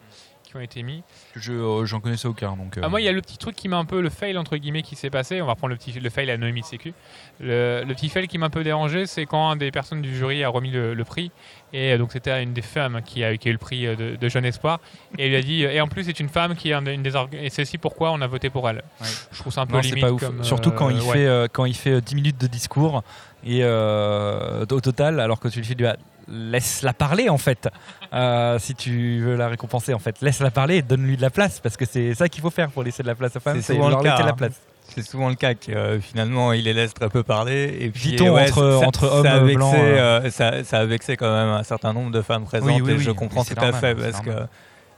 qui 0.56 0.60
ont 0.60 0.64
été 0.64 0.84
mis. 0.84 1.04
Je 1.36 1.52
euh, 1.54 1.86
j'en 1.86 2.00
connaissais 2.00 2.28
aucun 2.28 2.56
donc. 2.56 2.78
euh, 2.78 2.82
Ah, 2.84 2.90
moi, 2.90 3.02
il 3.02 3.04
y 3.04 3.10
a 3.10 3.12
le 3.12 3.22
petit 3.22 3.38
truc 3.38 3.56
qui 3.56 3.68
m'a 3.68 3.78
un 3.78 3.86
peu 3.86 4.02
le 4.02 4.10
fail 4.10 4.38
entre 4.38 4.56
guillemets 4.58 4.82
qui 4.84 4.96
s'est 4.96 5.10
passé. 5.10 5.42
On 5.42 5.46
va 5.46 5.56
prendre 5.56 5.72
le 5.72 5.78
petit 5.78 5.92
le 6.00 6.10
fail 6.10 6.30
à 6.32 6.38
Noémie 6.38 6.62
de 6.62 6.66
Sécu. 6.66 6.94
Le, 7.40 7.84
le 7.86 7.94
petit 7.94 8.10
fail 8.10 8.28
qui 8.28 8.38
m'a 8.38 8.46
un 8.48 8.50
peu 8.50 8.64
dérangé, 8.64 9.06
c'est 9.06 9.26
quand 9.26 9.50
un 9.50 9.56
des 9.56 9.72
personnes 9.72 10.02
du 10.02 10.16
jury 10.16 10.44
a 10.44 10.50
remis 10.50 10.72
le, 10.72 10.94
le 10.94 11.04
prix. 11.04 11.32
Et 11.74 11.92
euh, 11.94 11.98
donc, 11.98 12.12
c'était 12.14 12.42
une 12.42 12.54
des 12.54 12.62
femmes 12.62 13.02
qui 13.04 13.24
a, 13.24 13.36
qui 13.38 13.48
a 13.48 13.52
eu 13.52 13.54
le 13.54 13.60
prix 13.60 13.86
de, 13.86 14.16
de 14.16 14.30
Jeune 14.30 14.46
Espoir. 14.46 14.80
Et 15.18 15.28
lui 15.30 15.36
a 15.36 15.42
dit, 15.42 15.64
et 15.64 15.82
en 15.82 15.88
plus, 15.88 16.06
c'est 16.06 16.20
une 16.20 16.30
femme 16.30 16.56
qui 16.56 16.70
est 16.70 16.74
un- 16.74 16.86
une 16.86 17.04
des 17.04 17.12
Et 17.34 17.50
c'est 17.50 17.64
aussi 17.64 17.78
pourquoi 17.78 18.12
on 18.12 18.22
a 18.22 18.28
voté 18.28 18.50
pour 18.50 18.70
elle. 18.70 18.78
Ouais. 19.02 19.08
Je 19.32 19.40
trouve 19.40 19.52
ça 19.52 19.62
un 19.62 19.66
peu 19.66 19.74
non, 19.76 19.82
limite. 19.82 20.02
pas 20.02 20.12
ouf. 20.12 20.22
comme, 20.22 20.44
Surtout 20.44 20.72
quand 20.72 20.90
il 20.90 21.02
ouais. 21.02 21.14
fait 21.14 21.50
quand 21.52 21.66
il 21.66 21.76
fait 21.76 21.92
euh, 21.96 22.02
10 22.02 22.16
minutes 22.16 22.40
de 22.42 22.48
discours 22.48 23.04
et 23.48 23.64
au 23.64 24.82
total 24.82 25.20
alors 25.20 25.40
que 25.40 25.48
tu 25.50 25.60
lui 25.60 25.66
fais 25.68 25.76
du 25.76 25.86
laisse-la 26.28 26.94
parler 26.94 27.30
en 27.30 27.38
fait. 27.38 27.68
Euh, 28.14 28.58
si 28.60 28.76
tu 28.76 29.22
veux 29.22 29.36
la 29.36 29.48
récompenser 29.48 29.94
en 29.94 30.00
fait, 30.00 30.16
laisse-la 30.22 30.52
parler 30.52 30.78
et 30.78 30.82
donne-lui 30.82 31.18
de 31.18 31.22
la 31.22 31.30
place 31.30 31.60
parce 31.60 31.78
que 31.78 31.86
c'est 31.86 32.14
ça 32.16 32.30
qu'il 32.30 32.42
faut 32.42 32.50
faire 32.50 32.70
pour 32.72 32.84
laisser 32.84 33.04
de 33.04 33.08
la 33.08 33.16
place 33.16 33.36
aux 33.36 33.40
femmes, 33.40 33.62
C'est 33.62 33.74
souvent 33.74 33.90
leur 33.90 34.02
le 34.04 34.10
cas, 34.10 34.20
la 34.24 34.30
hein. 34.30 34.34
place. 34.34 34.60
C'est 34.88 35.02
souvent 35.04 35.30
le 35.30 35.36
cas 35.36 35.56
que 35.56 35.72
euh, 35.72 36.00
finalement 36.00 36.54
il 36.54 36.64
les 36.66 36.74
laisse 36.74 36.94
très 36.94 37.10
peu 37.10 37.24
parler. 37.24 37.76
Et 37.80 37.90
puis 37.90 38.20
ouais, 38.22 38.50
entre- 38.50 38.80
ça- 38.82 38.88
entre 38.88 39.08
ça 39.10 39.16
hommes 39.16 39.26
a 39.26 39.40
vexé, 39.40 39.56
blancs, 39.56 39.74
euh. 39.76 40.22
euh, 40.26 40.30
ça, 40.30 40.64
ça 40.64 40.80
a 40.80 40.86
vexé 40.86 41.18
quand 41.18 41.32
même 41.34 41.50
un 41.50 41.64
certain 41.64 41.92
nombre 41.94 42.12
de 42.12 42.22
femmes 42.22 42.46
présentes. 42.46 42.70
Oui, 42.70 42.82
oui, 42.82 42.92
et 42.94 42.98
je 43.00 43.12
comprends 43.12 43.44
tout 43.44 43.54
à 43.58 43.72
normal, 43.72 43.82
fait 43.82 43.96
c'est 43.98 44.12
parce 44.12 44.26
normal. 44.26 44.44
que 44.46 44.50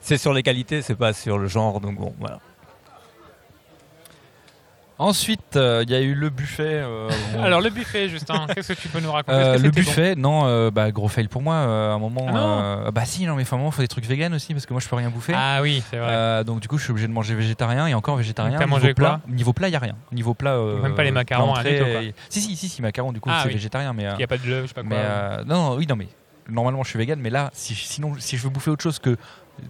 c'est 0.02 0.18
sur 0.18 0.34
les 0.34 0.44
qualités, 0.44 0.82
c'est 0.82 0.96
pas 0.96 1.14
sur 1.14 1.38
le 1.38 1.48
genre. 1.48 1.80
Donc 1.80 1.96
bon, 1.98 2.14
voilà. 2.20 2.40
Ensuite, 5.00 5.56
euh, 5.58 5.84
il 5.86 5.92
y 5.92 5.96
a 5.96 6.02
eu 6.02 6.16
le 6.16 6.30
buffet. 6.32 6.64
euh, 6.84 7.08
Alors, 7.44 7.62
le 7.62 7.70
buffet, 7.70 8.10
Justin, 8.10 8.48
qu'est-ce 8.56 8.74
que 8.74 8.80
tu 8.82 8.88
peux 8.90 9.00
nous 9.00 9.12
raconter? 9.12 9.38
Euh, 9.38 9.54
le 9.60 9.70
bon? 9.70 9.82
buffet, 9.82 10.16
non, 10.16 10.46
euh, 10.48 10.72
bah, 10.72 10.90
gros 10.92 11.08
fail 11.08 11.28
pour 11.28 11.44
moi. 11.44 11.54
euh, 11.54 11.92
à 11.92 11.94
un 11.94 12.00
moment, 12.00 12.26
Ah 12.30 12.32
non. 12.32 12.60
euh, 12.88 12.92
bah 12.92 13.06
si, 13.06 13.26
non, 13.26 13.36
mais 13.36 13.44
enfin, 13.44 13.60
il 13.64 13.72
faut 13.72 13.82
des 13.84 13.88
trucs 13.88 14.06
vegan 14.06 14.34
aussi 14.34 14.54
parce 14.54 14.66
que 14.66 14.74
moi, 14.74 14.82
je 14.82 14.88
peux 14.88 14.96
rien 14.96 15.12
bouffer. 15.12 15.34
Ah 15.36 15.60
oui, 15.62 15.84
c'est 15.90 15.98
vrai. 15.98 16.10
Euh, 16.10 16.44
donc 16.44 16.62
du 16.62 16.68
coup, 16.68 16.80
je 16.80 16.84
suis 16.84 16.92
obligé 16.92 17.08
de 17.08 17.14
manger 17.14 17.36
végétarien 17.36 17.86
et 17.86 17.94
encore 17.94 18.16
végétarien. 18.16 18.58
T'as 18.58 18.66
mangé 18.66 18.96
plat, 18.96 19.22
quoi? 19.24 19.32
Niveau 19.34 19.54
plat, 19.54 19.68
il 19.70 19.72
y 19.74 19.76
a 19.76 19.80
rien. 19.80 19.96
Niveau 20.12 20.34
plat, 20.34 20.56
euh, 20.56 20.82
Même 20.82 20.96
pas 20.96 21.04
les 21.04 21.12
macarons 21.12 21.54
quoi. 21.54 21.64
et- 21.66 22.16
Si, 22.30 22.42
si, 22.42 22.56
si, 22.56 22.68
si, 22.68 22.82
macarons. 22.82 23.12
Du 23.14 23.20
coup, 23.20 23.30
Ah 23.32 23.42
c'est 23.44 23.50
oui. 23.50 23.54
végétarien, 23.54 23.94
mais. 23.94 24.04
Il 24.14 24.18
n'y 24.18 24.24
a 24.24 24.28
pas 24.28 24.38
de 24.40 24.50
love, 24.50 24.64
je 24.64 24.68
sais 24.70 24.74
pas 24.74 24.82
quoi. 24.82 24.90
mais 24.90 24.96
euh, 24.98 25.44
non, 25.46 25.56
non, 25.72 25.76
oui, 25.76 25.86
non, 25.88 25.96
mais 25.96 26.08
normalement, 26.50 26.84
je 26.84 26.90
suis 26.90 26.98
vegan, 26.98 27.20
mais 27.22 27.30
là, 27.30 27.52
si, 27.54 27.76
sinon, 27.76 28.16
si 28.18 28.36
je 28.38 28.42
veux 28.44 28.50
bouffer 28.50 28.72
autre 28.72 28.82
chose 28.84 28.98
que 28.98 29.16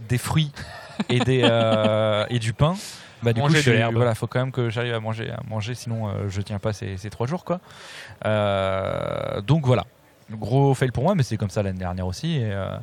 des 0.07 0.17
fruits 0.17 0.51
et 1.09 1.19
des 1.19 1.41
euh, 1.51 2.25
et 2.29 2.39
du 2.39 2.53
pain. 2.53 2.75
Bah, 3.23 3.33
du 3.33 3.41
Manger 3.41 3.59
coup, 3.59 3.69
de 3.69 3.71
l'herbe. 3.71 3.95
Voilà, 3.95 4.13
faut 4.15 4.27
quand 4.27 4.39
même 4.39 4.51
que 4.51 4.69
j'arrive 4.69 4.93
à 4.93 4.99
manger, 4.99 5.31
à 5.31 5.39
manger, 5.47 5.73
sinon 5.73 6.07
euh, 6.07 6.29
je 6.29 6.41
tiens 6.41 6.59
pas 6.59 6.73
ces, 6.73 6.97
ces 6.97 7.09
trois 7.09 7.27
jours, 7.27 7.43
quoi. 7.43 7.59
Euh, 8.25 9.41
donc 9.41 9.65
voilà, 9.65 9.85
gros 10.31 10.73
fail 10.73 10.91
pour 10.91 11.03
moi, 11.03 11.15
mais 11.15 11.23
c'est 11.23 11.37
comme 11.37 11.49
ça 11.49 11.63
l'année 11.63 11.79
dernière 11.79 12.05
aussi. 12.07 12.37
Et, 12.37 12.51
euh, 12.51 12.77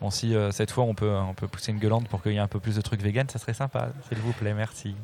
bon, 0.00 0.10
si 0.10 0.34
euh, 0.34 0.50
cette 0.50 0.70
fois 0.70 0.84
on 0.84 0.94
peut, 0.94 1.10
on 1.10 1.34
peut 1.34 1.48
pousser 1.48 1.72
une 1.72 1.78
gueulante 1.78 2.08
pour 2.08 2.22
qu'il 2.22 2.32
y 2.32 2.36
ait 2.36 2.40
un 2.40 2.48
peu 2.48 2.60
plus 2.60 2.76
de 2.76 2.80
trucs 2.80 3.00
vegan, 3.02 3.28
ça 3.28 3.38
serait 3.38 3.54
sympa, 3.54 3.90
s'il 4.08 4.18
vous 4.18 4.32
plaît, 4.32 4.54
merci. 4.54 4.94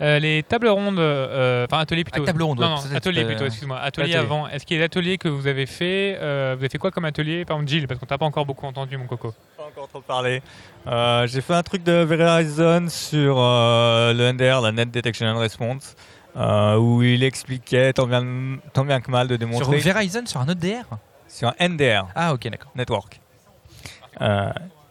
Euh, 0.00 0.18
les 0.18 0.42
tables 0.42 0.68
rondes, 0.68 0.98
euh, 0.98 1.64
enfin 1.64 1.80
atelier 1.80 2.02
plutôt. 2.02 2.22
Ah, 2.22 2.26
table 2.26 2.42
ronde, 2.42 2.58
non, 2.58 2.76
ouais, 2.76 2.88
non, 2.90 2.96
atelier 2.96 3.22
euh, 3.22 3.26
plutôt, 3.26 3.44
excuse-moi. 3.44 3.78
Atelier, 3.78 4.14
atelier. 4.14 4.24
avant. 4.24 4.48
Est-ce 4.48 4.66
qu'il 4.66 4.76
y 4.76 4.80
a 4.80 4.82
l'atelier 4.82 5.18
que 5.18 5.28
vous 5.28 5.46
avez 5.46 5.66
fait 5.66 6.18
euh, 6.20 6.54
Vous 6.56 6.62
avez 6.62 6.68
fait 6.68 6.78
quoi 6.78 6.90
comme 6.90 7.04
atelier? 7.04 7.44
Par 7.44 7.56
exemple, 7.56 7.70
Jill, 7.70 7.86
parce 7.86 8.00
qu'on 8.00 8.06
t'a 8.06 8.18
pas 8.18 8.26
encore 8.26 8.46
beaucoup 8.46 8.66
entendu, 8.66 8.96
mon 8.96 9.06
coco. 9.06 9.32
Pas 9.56 9.64
encore 9.64 9.88
trop 9.88 10.00
parlé. 10.00 10.42
Euh, 10.86 11.26
j'ai 11.28 11.40
fait 11.40 11.54
un 11.54 11.62
truc 11.62 11.84
de 11.84 11.92
Verizon 11.92 12.88
sur 12.88 13.36
euh, 13.38 14.12
le 14.12 14.32
NDR, 14.32 14.60
la 14.60 14.72
Net 14.72 14.90
Detection 14.90 15.26
and 15.26 15.38
Response, 15.38 15.94
euh, 16.36 16.76
où 16.76 17.02
il 17.02 17.22
expliquait 17.22 17.92
tant 17.92 18.06
bien, 18.06 18.24
tant 18.72 18.84
bien 18.84 19.00
que 19.00 19.10
mal 19.10 19.28
de 19.28 19.34
Sur 19.34 19.38
démontrer 19.38 19.78
Verizon, 19.78 20.26
sur 20.26 20.40
un 20.40 20.48
autre 20.48 20.60
DR 20.60 20.98
sur 21.32 21.48
un 21.48 21.68
NDR. 21.68 22.08
Ah 22.14 22.34
ok, 22.34 22.48
d'accord. 22.50 22.72
Network. 22.74 23.20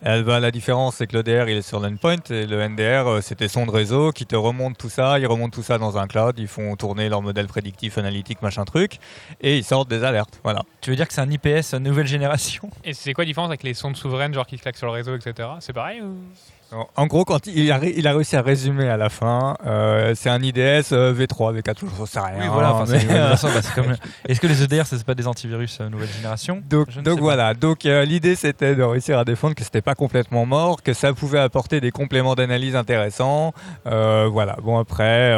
Elle 0.03 0.23
va, 0.23 0.39
la 0.39 0.49
différence, 0.49 0.95
c'est 0.95 1.05
que 1.05 1.15
le 1.15 1.21
DR 1.21 1.47
il 1.47 1.57
est 1.57 1.61
sur 1.61 1.79
l'endpoint 1.79 2.15
et 2.31 2.47
le 2.47 2.67
NDR 2.67 3.07
euh, 3.07 3.21
c'est 3.21 3.35
tes 3.35 3.47
sons 3.47 3.67
de 3.67 3.71
réseau 3.71 4.11
qui 4.11 4.25
te 4.25 4.35
remontent 4.35 4.75
tout 4.75 4.89
ça, 4.89 5.19
ils 5.19 5.27
remontent 5.27 5.53
tout 5.55 5.61
ça 5.61 5.77
dans 5.77 5.97
un 5.99 6.07
cloud, 6.07 6.39
ils 6.39 6.47
font 6.47 6.75
tourner 6.75 7.07
leur 7.07 7.21
modèle 7.21 7.45
prédictif, 7.45 7.99
analytique, 7.99 8.41
machin 8.41 8.65
truc, 8.65 8.97
et 9.41 9.57
ils 9.57 9.63
sortent 9.63 9.89
des 9.89 10.03
alertes. 10.03 10.39
Voilà. 10.43 10.63
Tu 10.81 10.89
veux 10.89 10.95
dire 10.95 11.07
que 11.07 11.13
c'est 11.13 11.21
un 11.21 11.29
IPS 11.29 11.75
nouvelle 11.79 12.07
génération? 12.07 12.71
Et 12.83 12.93
c'est 12.93 13.13
quoi 13.13 13.25
la 13.25 13.27
différence 13.27 13.49
avec 13.49 13.61
les 13.61 13.75
sondes 13.75 13.95
souveraines, 13.95 14.33
genre 14.33 14.47
qui 14.47 14.57
claquent 14.57 14.77
sur 14.77 14.87
le 14.87 14.93
réseau, 14.93 15.15
etc. 15.15 15.49
C'est 15.59 15.73
pareil 15.73 16.01
ou... 16.01 16.15
En- 16.95 17.05
gros, 17.07 17.25
quand 17.25 17.47
il 17.47 17.71
a, 17.71 17.77
ré- 17.77 17.93
il 17.97 18.07
a 18.07 18.13
réussi 18.13 18.35
à 18.35 18.41
résumer 18.41 18.87
à 18.87 18.95
la 18.97 19.09
fin, 19.09 19.57
euh, 19.65 20.13
c'est 20.15 20.29
un 20.29 20.41
IDS 20.41 20.91
euh, 20.93 21.13
V3, 21.13 21.59
V4, 21.59 21.75
je 21.99 22.05
sais 22.05 22.19
rien. 22.19 22.35
Oui, 22.41 22.47
voilà. 22.51 22.73
enfin, 22.73 22.85
mais, 22.91 22.99
c'est 23.37 23.81
bah, 23.81 23.95
Est-ce 24.27 24.39
que 24.39 24.47
les 24.47 24.63
EDR, 24.63 24.85
c'est 24.85 25.03
pas 25.03 25.13
des 25.13 25.27
antivirus 25.27 25.79
euh, 25.81 25.89
nouvelle 25.89 26.07
génération? 26.09 26.61
Donc, 26.69 26.87
pas. 27.03 27.13
voilà, 27.15 27.53
donc 27.53 27.85
euh, 27.85 28.05
l'idée 28.05 28.35
c'était 28.35 28.75
de 28.75 28.83
réussir 28.83 29.19
à 29.19 29.25
défendre 29.25 29.53
que 29.55 29.63
c'était 29.63 29.81
pas 29.81 29.95
complètement 29.95 30.45
mort, 30.45 30.81
que 30.81 30.93
ça 30.93 31.13
pouvait 31.13 31.39
apporter 31.39 31.81
des 31.81 31.91
compléments 31.91 32.35
d'analyse 32.35 32.75
intéressants. 32.75 33.53
Euh, 33.87 34.27
voilà, 34.31 34.55
bon 34.63 34.77
après, 34.79 35.35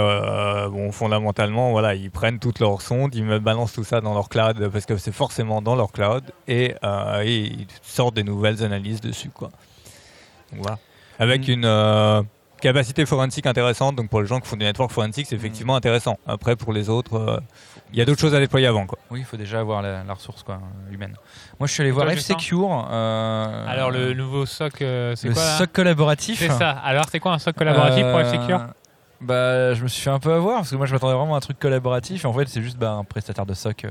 bon 0.69 0.91
fondamentalement, 0.91 1.71
voilà, 1.71 1.95
ils 1.95 2.11
prennent 2.11 2.39
toutes 2.39 2.59
leurs 2.59 2.81
sondes, 2.81 3.15
ils 3.15 3.23
me 3.25 3.39
balancent 3.39 3.73
tout 3.73 3.83
ça 3.83 4.01
dans 4.01 4.13
leur 4.13 4.29
cloud 4.29 4.69
parce 4.71 4.85
que 4.85 4.97
c'est 4.97 5.11
forcément 5.13 5.61
dans 5.61 5.75
leur 5.75 5.91
cloud 5.91 6.23
et, 6.47 6.75
et 7.23 7.37
ils 7.39 7.67
sortent 7.81 8.15
des 8.15 8.23
nouvelles 8.23 8.63
analyses 8.63 9.01
dessus 9.01 9.29
quoi. 9.29 9.49
Donc 10.51 10.61
voilà, 10.61 10.77
avec 11.19 11.47
Mm. 11.47 11.51
une 11.51 11.65
euh, 11.65 12.21
capacité 12.61 13.05
forensique 13.05 13.45
intéressante. 13.45 13.95
Donc 13.95 14.09
pour 14.09 14.21
les 14.21 14.27
gens 14.27 14.39
qui 14.39 14.47
font 14.47 14.55
des 14.55 14.65
networks 14.65 14.91
forensiques, 14.91 15.27
c'est 15.27 15.35
effectivement 15.35 15.75
intéressant. 15.75 16.17
Après 16.27 16.55
pour 16.55 16.71
les 16.73 16.89
autres, 16.89 17.15
euh, 17.17 17.39
il 17.91 17.99
y 17.99 18.01
a 18.01 18.05
d'autres 18.05 18.21
choses 18.21 18.33
à 18.33 18.39
déployer 18.39 18.65
avant 18.67 18.85
quoi. 18.85 18.97
Oui, 19.11 19.19
il 19.19 19.25
faut 19.25 19.37
déjà 19.37 19.59
avoir 19.59 19.81
la, 19.81 20.03
la 20.03 20.13
ressource 20.13 20.43
quoi, 20.43 20.59
humaine. 20.91 21.15
Moi, 21.59 21.67
je 21.67 21.73
suis 21.73 21.81
allé 21.81 21.89
Et 21.89 21.91
voir 21.91 22.07
F-Secure. 22.09 22.87
euh, 22.91 23.65
Alors, 23.67 23.91
le 23.91 24.13
nouveau 24.13 24.45
SOC, 24.45 24.81
euh, 24.81 25.15
c'est 25.15 25.27
le 25.27 25.33
quoi 25.33 25.43
là 25.43 25.57
SOC 25.57 25.71
collaboratif. 25.73 26.39
C'est 26.39 26.49
ça. 26.49 26.71
Alors, 26.71 27.05
c'est 27.11 27.19
quoi 27.19 27.33
un 27.33 27.39
SOC 27.39 27.55
collaboratif 27.55 28.03
pour 28.05 28.19
F-Secure 28.21 28.61
Bah, 29.21 29.73
je 29.75 29.83
me 29.83 29.87
suis 29.87 30.01
fait 30.01 30.09
un 30.09 30.19
peu 30.19 30.33
avoir 30.33 30.57
parce 30.57 30.71
que 30.71 30.75
moi, 30.75 30.85
je 30.87 30.93
m'attendais 30.93 31.13
vraiment 31.13 31.35
à 31.35 31.37
un 31.37 31.41
truc 31.41 31.59
collaboratif. 31.59 32.23
Et 32.23 32.27
en 32.27 32.33
fait, 32.33 32.47
c'est 32.47 32.61
juste 32.63 32.77
bah, 32.77 32.91
un 32.93 33.03
prestataire 33.03 33.45
de 33.45 33.53
SOC. 33.53 33.85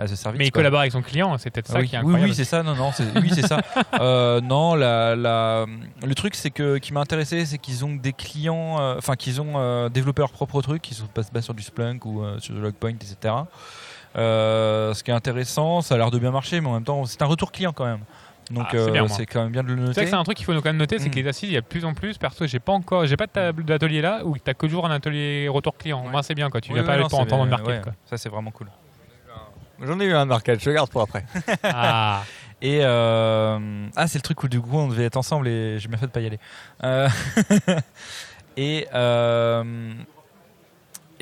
À 0.00 0.06
ce 0.08 0.16
service. 0.16 0.38
Mais 0.38 0.46
il 0.46 0.50
quoi. 0.50 0.60
collabore 0.60 0.80
avec 0.80 0.92
son 0.92 1.02
client, 1.02 1.36
c'est 1.38 1.50
peut-être 1.50 1.66
Ah 1.70 1.72
ça 1.74 1.78
oui. 1.80 1.88
qui 1.88 1.94
est 1.94 1.98
oui, 1.98 2.04
incroyable. 2.04 2.30
oui, 2.30 2.34
c'est 2.34 2.44
ça. 2.44 2.62
Non, 2.62 2.74
non, 2.74 2.90
c'est, 2.92 3.04
oui, 3.20 3.30
c'est 3.34 3.46
ça. 3.46 3.58
Euh, 4.00 4.40
non, 4.40 4.74
la, 4.74 5.14
la- 5.14 5.66
le 6.02 6.14
truc, 6.14 6.34
c'est 6.34 6.50
que 6.50 6.78
qui 6.78 6.92
m'a 6.94 7.00
intéressé, 7.00 7.44
c'est 7.44 7.58
qu'ils 7.58 7.84
ont 7.84 7.94
des 7.94 8.12
clients, 8.14 8.80
euh, 8.80 8.94
enfin 8.96 9.14
qu'ils 9.14 9.40
ont 9.42 9.52
euh, 9.56 9.88
développé 9.90 10.22
leur 10.22 10.30
propre 10.32 10.62
truc, 10.62 10.80
qui 10.80 10.94
sont 10.94 11.04
basent 11.14 11.44
sur 11.44 11.52
du 11.54 11.62
Splunk 11.62 12.06
ou 12.06 12.22
euh, 12.22 12.38
sur 12.38 12.54
du 12.54 12.60
Logpoint, 12.60 12.90
etc. 12.94 13.34
Ce 14.14 15.02
qui 15.02 15.10
est 15.10 15.14
intéressant, 15.14 15.80
ça 15.82 15.94
a 15.94 15.98
l'air 15.98 16.10
de 16.10 16.18
bien 16.18 16.30
marcher, 16.30 16.60
mais 16.60 16.68
en 16.68 16.74
même 16.74 16.84
temps, 16.84 17.04
c'est 17.04 17.20
un 17.22 17.26
retour 17.26 17.52
client 17.52 17.72
quand 17.72 17.84
même. 17.84 18.00
Donc 18.50 18.64
Ah, 18.68 18.70
c'est 18.72 19.22
euh, 19.22 19.24
quand 19.30 19.42
même 19.44 19.52
bien 19.52 19.62
de 19.62 19.68
le 19.68 19.76
noter. 19.76 20.06
c'est 20.06 20.14
un 20.14 20.24
truc 20.24 20.36
qu'il 20.36 20.44
faut 20.44 20.52
quand 20.54 20.64
même 20.64 20.76
noter, 20.76 20.98
c'est 20.98 21.08
Mm. 21.08 21.10
que 21.12 21.16
les 21.20 21.28
assises, 21.28 21.48
il 21.50 21.52
y 21.52 21.56
a 21.56 21.60
de 21.60 21.66
plus 21.66 21.84
en 21.84 21.94
plus. 21.94 22.18
Perso, 22.18 22.46
j'ai 22.46 22.58
pas 22.58 22.72
encore, 22.72 23.06
j'ai 23.06 23.16
pas 23.16 23.26
de 23.26 23.62
d'atelier 23.62 24.00
là 24.00 24.22
où 24.24 24.36
t'as 24.38 24.54
que 24.54 24.66
toujours 24.66 24.86
un 24.86 24.90
atelier 24.90 25.46
retour 25.48 25.76
client. 25.76 26.02
Moi, 26.10 26.22
c'est 26.24 26.34
bien 26.34 26.50
quoi. 26.50 26.60
Tu 26.60 26.72
Oui, 26.72 26.80
oui, 26.80 26.86
pas 26.86 26.96
non, 26.96 27.04
de 27.04 27.08
temps 27.10 27.18
en 27.20 27.26
temps 27.26 27.44
le 27.44 27.50
market. 27.50 27.68
ouais, 27.68 27.80
quoi. 27.82 27.92
Ça, 28.06 28.16
c'est 28.16 28.28
vraiment 28.28 28.50
cool. 28.50 28.66
J'en 29.82 29.98
ai 30.00 30.04
eu 30.04 30.12
un 30.14 30.24
market, 30.26 30.60
je 30.60 30.68
le 30.70 30.74
garde 30.74 30.90
pour 30.90 31.02
après. 31.02 31.24
Ah. 31.64 32.22
Et 32.62 32.80
euh, 32.82 33.86
ah, 33.96 34.06
c'est 34.06 34.18
le 34.18 34.22
truc 34.22 34.42
où 34.42 34.48
du 34.48 34.60
coup 34.60 34.76
on 34.76 34.88
devait 34.88 35.04
être 35.06 35.16
ensemble 35.16 35.48
et 35.48 35.78
j'ai 35.78 35.88
bien 35.88 35.96
fait 35.96 36.04
de 36.06 36.10
pas 36.10 36.20
y 36.20 36.26
aller. 36.26 36.38
Euh, 36.84 37.08
et 38.58 38.86
euh, 38.92 39.94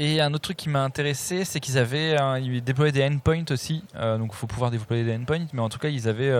et 0.01 0.21
un 0.21 0.35
autre 0.35 0.43
truc 0.43 0.57
qui 0.57 0.69
m'a 0.69 0.83
intéressé, 0.83 1.45
c'est 1.45 1.61
qu'ils 1.61 1.79
avaient 1.79 2.17
un- 2.17 2.39
ils 2.39 2.63
déployaient 2.63 2.91
des 2.91 3.05
endpoints 3.07 3.45
aussi. 3.51 3.85
Donc 3.95 4.31
il 4.33 4.37
faut 4.37 4.49
pouvoir 4.49 4.73
déployer 4.73 5.05
des 5.05 5.15
endpoints, 5.15 5.47
mais 5.53 5.61
en 5.61 5.69
tout 5.69 5.79
cas 5.79 5.89
ils 5.91 6.09
avaient 6.09 6.33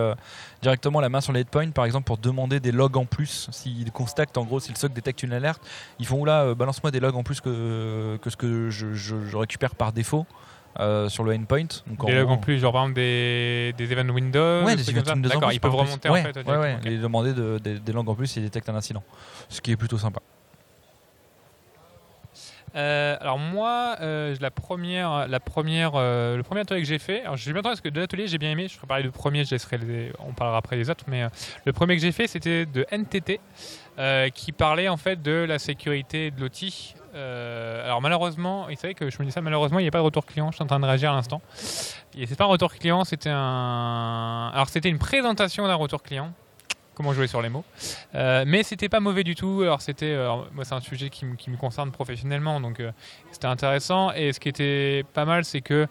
directement 0.61 0.99
la 0.99 1.07
main 1.07 1.21
sur 1.21 1.31
les 1.31 1.41
endpoints, 1.43 1.71
par 1.71 1.85
exemple 1.85 2.05
pour 2.05 2.17
demander 2.17 2.59
des 2.59 2.73
logs 2.73 2.97
en 2.97 3.05
plus. 3.05 3.47
S'ils 3.51 3.91
constatent 3.93 4.37
en 4.37 4.43
gros 4.43 4.59
si 4.59 4.69
le 4.71 4.75
SOC 4.77 4.91
détecte 4.91 5.23
une 5.23 5.31
alerte, 5.31 5.61
ils 5.99 6.05
font 6.07 6.25
là 6.25 6.53
balance-moi 6.55 6.91
des 6.91 6.99
logs 6.99 7.15
en 7.15 7.23
plus 7.23 7.39
que 7.39 8.17
que 8.21 8.29
ce 8.29 8.35
que 8.35 8.69
je, 8.69 8.93
je- 8.93 9.25
je 9.25 9.37
récupère 9.37 9.75
par 9.75 9.93
défaut. 9.93 10.25
Euh, 10.79 11.09
sur 11.09 11.23
le 11.23 11.33
endpoint. 11.33 11.63
Donc, 11.87 12.05
Des 12.05 12.13
logs 12.15 12.29
en 12.29 12.37
plus, 12.37 12.59
genre 12.59 12.73
par 12.73 12.83
exemple 12.83 12.95
des, 12.95 13.73
des 13.77 13.91
event 13.91 14.09
windows. 14.13 14.63
Ouais, 14.63 14.75
des 14.75 14.83
des 14.83 14.91
events 14.91 15.13
Windows 15.13 15.29
D'accord, 15.29 15.51
ils 15.51 15.59
peuvent 15.59 15.75
remonter 15.75 16.09
en 16.09 16.15
fait. 16.15 16.37
ouais, 16.45 16.57
ouais, 16.57 16.77
les 16.83 16.97
demander 16.97 17.33
de- 17.33 17.57
des- 17.63 17.79
des 17.79 17.91
langues 17.91 18.09
en 18.09 18.15
plus 18.15 18.27
s'ils 18.27 18.43
détectent 18.43 18.69
un 18.69 18.75
incident. 18.75 19.03
Ce 19.49 19.61
qui 19.61 19.71
est 19.71 19.77
plutôt 19.77 19.97
sympa. 19.97 20.19
Euh, 22.75 23.17
alors 23.19 23.39
moi, 23.39 23.95
euh, 23.99 24.35
la 24.39 24.51
première, 24.51 25.27
la 25.27 25.39
première, 25.39 25.93
euh, 25.95 26.37
le 26.37 26.43
premier 26.43 26.61
atelier 26.61 26.81
que 26.81 26.87
j'ai 26.87 26.99
fait, 26.99 27.21
alors 27.23 27.35
je 27.35 27.43
vais 27.47 27.53
bien 27.53 27.63
parce 27.63 27.81
que 27.81 27.89
de 27.89 27.99
l'atelier 27.99 28.27
j'ai 28.27 28.37
bien 28.37 28.51
aimé. 28.51 28.67
Je 28.67 28.75
ferai 28.75 28.85
parler 28.85 29.03
du 29.03 29.09
premier, 29.09 29.43
je 29.43 29.49
laisserai 29.55 29.79
les- 29.79 30.11
on 30.19 30.33
parlera 30.33 30.59
après 30.59 30.75
les 30.75 30.87
autres, 30.87 31.05
mais 31.07 31.25
le 31.65 31.73
premier 31.73 31.95
que 31.95 32.01
j'ai 32.03 32.11
fait 32.11 32.27
c'était 32.27 32.67
de 32.67 32.85
NTT, 32.91 33.39
euh, 33.99 34.29
qui 34.29 34.51
parlait 34.51 34.87
en 34.87 34.97
fait 34.97 35.21
de 35.21 35.31
la 35.31 35.59
sécurité 35.59 36.31
de 36.31 36.39
l'outil. 36.39 36.95
Euh, 37.15 37.83
alors 37.83 38.01
malheureusement, 38.01 38.69
il 38.69 38.77
savait 38.77 38.93
que 38.93 39.09
je 39.09 39.17
me 39.19 39.25
dis 39.25 39.31
ça, 39.31 39.41
malheureusement 39.41 39.79
il 39.79 39.83
n'y 39.83 39.87
a 39.87 39.91
pas 39.91 39.97
de 39.99 40.03
retour 40.03 40.25
client. 40.25 40.51
Je 40.51 40.55
suis 40.55 40.63
en 40.63 40.67
train 40.67 40.79
de 40.79 40.85
réagir 40.85 41.11
à 41.11 41.15
l'instant. 41.15 41.41
Et 42.17 42.25
c'est 42.25 42.35
pas 42.37 42.45
un 42.45 42.47
retour 42.47 42.73
client, 42.73 43.03
c'était 43.03 43.31
un, 43.31 44.51
alors 44.53 44.69
c'était 44.69 44.89
une 44.89 44.99
présentation 44.99 45.67
d'un 45.67 45.75
retour 45.75 46.01
client. 46.03 46.31
Comment 46.95 47.13
jouer 47.13 47.27
sur 47.27 47.41
les 47.41 47.47
mots. 47.47 47.63
Euh, 48.13 48.43
mais 48.45 48.61
c'était 48.61 48.89
pas 48.89 48.99
mauvais 48.99 49.23
du 49.23 49.33
tout. 49.33 49.61
Alors 49.61 49.81
c'était, 49.81 50.11
euh, 50.13 50.35
moi 50.51 50.65
c'est 50.65 50.75
un 50.75 50.81
sujet 50.81 51.09
qui, 51.09 51.25
me- 51.25 51.55
concerne 51.57 51.91
professionnellement, 51.91 52.59
donc 52.59 52.81
c'était 53.31 53.47
intéressant. 53.47 54.11
Et 54.11 54.33
ce 54.33 54.39
qui 54.41 54.49
était 54.49 55.05
pas 55.13 55.23
mal, 55.23 55.45
c'est 55.45 55.61
que 55.61 55.87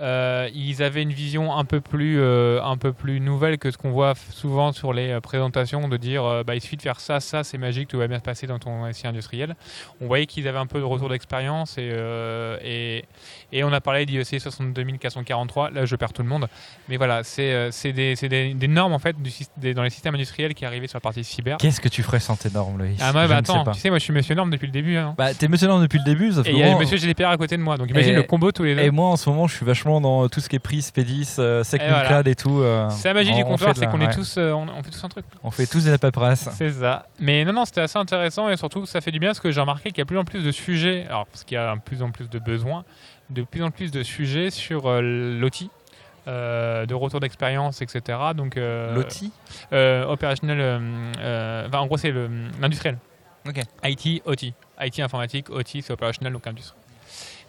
euh, 0.00 0.48
ils 0.54 0.82
avaient 0.82 1.02
une 1.02 1.12
vision 1.12 1.56
un 1.56 1.64
peu 1.64 1.80
plus, 1.80 2.20
euh, 2.20 2.62
un 2.62 2.76
peu 2.76 2.92
plus 2.92 3.20
nouvelle 3.20 3.58
que 3.58 3.70
ce 3.70 3.76
qu'on 3.78 3.90
voit 3.90 4.14
souvent 4.30 4.72
sur 4.72 4.92
les 4.92 5.10
euh, 5.10 5.20
présentations, 5.20 5.88
de 5.88 5.96
dire 5.96 6.24
euh, 6.24 6.44
bah, 6.44 6.54
il 6.54 6.60
suffit 6.60 6.76
de 6.76 6.82
faire 6.82 7.00
ça, 7.00 7.20
ça, 7.20 7.42
c'est 7.44 7.58
magique, 7.58 7.88
tout 7.88 7.98
va 7.98 8.06
bien 8.06 8.18
se 8.18 8.22
passer 8.22 8.46
dans 8.46 8.58
ton 8.58 8.92
SI 8.92 9.06
industriel. 9.06 9.56
On 10.00 10.06
voyait 10.06 10.26
qu'ils 10.26 10.46
avaient 10.46 10.58
un 10.58 10.66
peu 10.66 10.78
de 10.78 10.84
retour 10.84 11.08
d'expérience 11.08 11.78
et, 11.78 11.90
et, 12.64 13.04
et 13.52 13.64
on 13.64 13.72
a 13.72 13.80
parlé 13.80 14.06
d'IEC 14.06 14.40
62443. 14.84 15.70
Là, 15.70 15.84
je 15.84 15.96
perds 15.96 16.12
tout 16.12 16.22
le 16.22 16.28
monde, 16.28 16.48
mais 16.88 16.96
voilà, 16.96 17.22
c'est 17.24 17.70
des, 17.84 18.14
des, 18.14 18.54
des 18.54 18.68
normes 18.68 18.92
en 18.92 18.98
fait 18.98 19.20
du, 19.20 19.30
syst- 19.30 19.50
des- 19.56 19.74
dans 19.74 19.82
les 19.82 19.90
systèmes 19.90 20.14
industriels 20.14 20.54
qui 20.54 20.64
arrivaient 20.64 20.86
sur 20.86 20.96
la 20.96 21.00
partie 21.00 21.24
cyber. 21.24 21.56
Qu'est-ce 21.58 21.80
que 21.80 21.88
tu 21.88 22.02
ferais 22.02 22.20
sans 22.20 22.36
tes 22.36 22.50
normes, 22.50 22.78
Loïs? 22.78 22.98
Ah, 23.00 23.12
bah, 23.12 23.22
attends, 23.34 23.64
tu 23.72 23.80
sais, 23.80 23.88
moi 23.90 23.98
je 23.98 24.04
suis 24.04 24.12
monsieur 24.12 24.34
norme 24.34 24.50
depuis 24.50 24.66
le 24.66 24.72
début. 24.72 24.96
hein. 24.96 25.14
Bah, 25.18 25.34
t'es 25.34 25.48
monsieur 25.48 25.66
norme 25.68 25.82
depuis 25.82 25.98
le 25.98 26.04
début, 26.04 26.32
sauf 26.32 26.46
Et 26.46 26.50
il 26.52 26.58
y 26.58 26.62
a 26.62 26.76
monsieur 26.78 26.96
GDPR 26.96 27.26
à 27.28 27.36
côté 27.36 27.56
de 27.56 27.62
moi, 27.62 27.76
donc 27.76 27.90
imagine 27.90 28.12
Et- 28.12 28.16
le 28.16 28.22
combo 28.22 28.52
tous 28.52 28.64
les 28.64 28.74
deux. 28.74 28.82
Et 28.82 28.90
moi, 28.90 29.08
en 29.08 29.16
ce 29.16 29.28
moment, 29.28 29.46
je 29.48 29.56
suis 29.56 29.66
vachement 29.66 29.87
dans 30.00 30.28
tout 30.28 30.40
ce 30.40 30.48
qui 30.48 30.56
est 30.56 30.60
prise, 30.60 30.90
Pédis, 30.90 31.36
euh, 31.38 31.62
Et 31.62 31.78
voilà. 31.78 32.04
SecNumCloud 32.04 32.28
et 32.28 32.34
tout. 32.34 32.60
euh, 32.60 32.88
C'est 32.90 33.08
la 33.08 33.14
magie 33.14 33.32
on- 33.32 33.36
du 33.38 33.44
comptoir, 33.44 33.74
c'est 33.76 33.86
qu'on 33.86 33.98
ouais. 34.00 34.06
est 34.06 34.14
tous, 34.14 34.36
euh, 34.38 34.52
on, 34.52 34.68
on 34.68 34.82
fait 34.82 34.90
tous 34.90 35.04
un 35.04 35.08
truc. 35.08 35.24
On 35.42 35.50
fait 35.50 35.66
tous 35.66 35.84
de 35.84 35.90
la 35.90 35.98
paperasse. 35.98 36.48
C'est 36.56 36.70
ça. 36.70 37.06
Mais 37.18 37.44
non, 37.44 37.52
non, 37.52 37.64
c'était 37.64 37.80
assez 37.80 37.98
intéressant 37.98 38.48
et 38.48 38.56
surtout 38.56 38.86
ça 38.86 39.00
fait 39.00 39.10
du 39.10 39.18
bien 39.18 39.30
parce 39.30 39.40
que 39.40 39.50
j'ai 39.50 39.60
remarqué 39.60 39.90
qu'il 39.90 39.98
y 39.98 40.02
a 40.02 40.06
plus 40.06 40.18
en 40.18 40.24
plus 40.24 40.44
de 40.44 40.52
sujets, 40.52 41.06
alors 41.08 41.26
parce 41.26 41.44
qu'il 41.44 41.54
y 41.56 41.58
a 41.58 41.74
de 41.74 41.80
plus 41.80 42.02
en 42.02 42.10
plus 42.10 42.28
de 42.30 42.38
besoins, 42.38 42.84
de 43.30 43.42
plus 43.42 43.62
en 43.62 43.70
plus 43.70 43.90
de 43.90 44.02
sujets 44.02 44.50
sur 44.50 44.86
euh, 44.88 45.00
l'OT. 45.40 45.68
euh, 46.26 46.84
de 46.84 46.92
retour 46.94 47.20
d'expérience, 47.20 47.80
etc. 47.80 48.18
Donc, 48.36 48.58
euh, 48.58 48.94
Loti 48.94 49.32
euh, 49.72 50.04
opérationnel, 50.04 50.82
enfin, 51.66 51.78
en 51.78 51.86
gros, 51.86 51.96
c'est 51.96 52.12
l'industriel. 52.60 52.98
Ok. 53.48 53.62
IT, 53.84 54.22
OT. 54.26 54.52
IT 54.80 55.00
informatique, 55.00 55.48
OT, 55.48 55.80
c'est 55.80 55.90
opérationnel, 55.90 56.34
donc 56.34 56.46
industrie. 56.46 56.76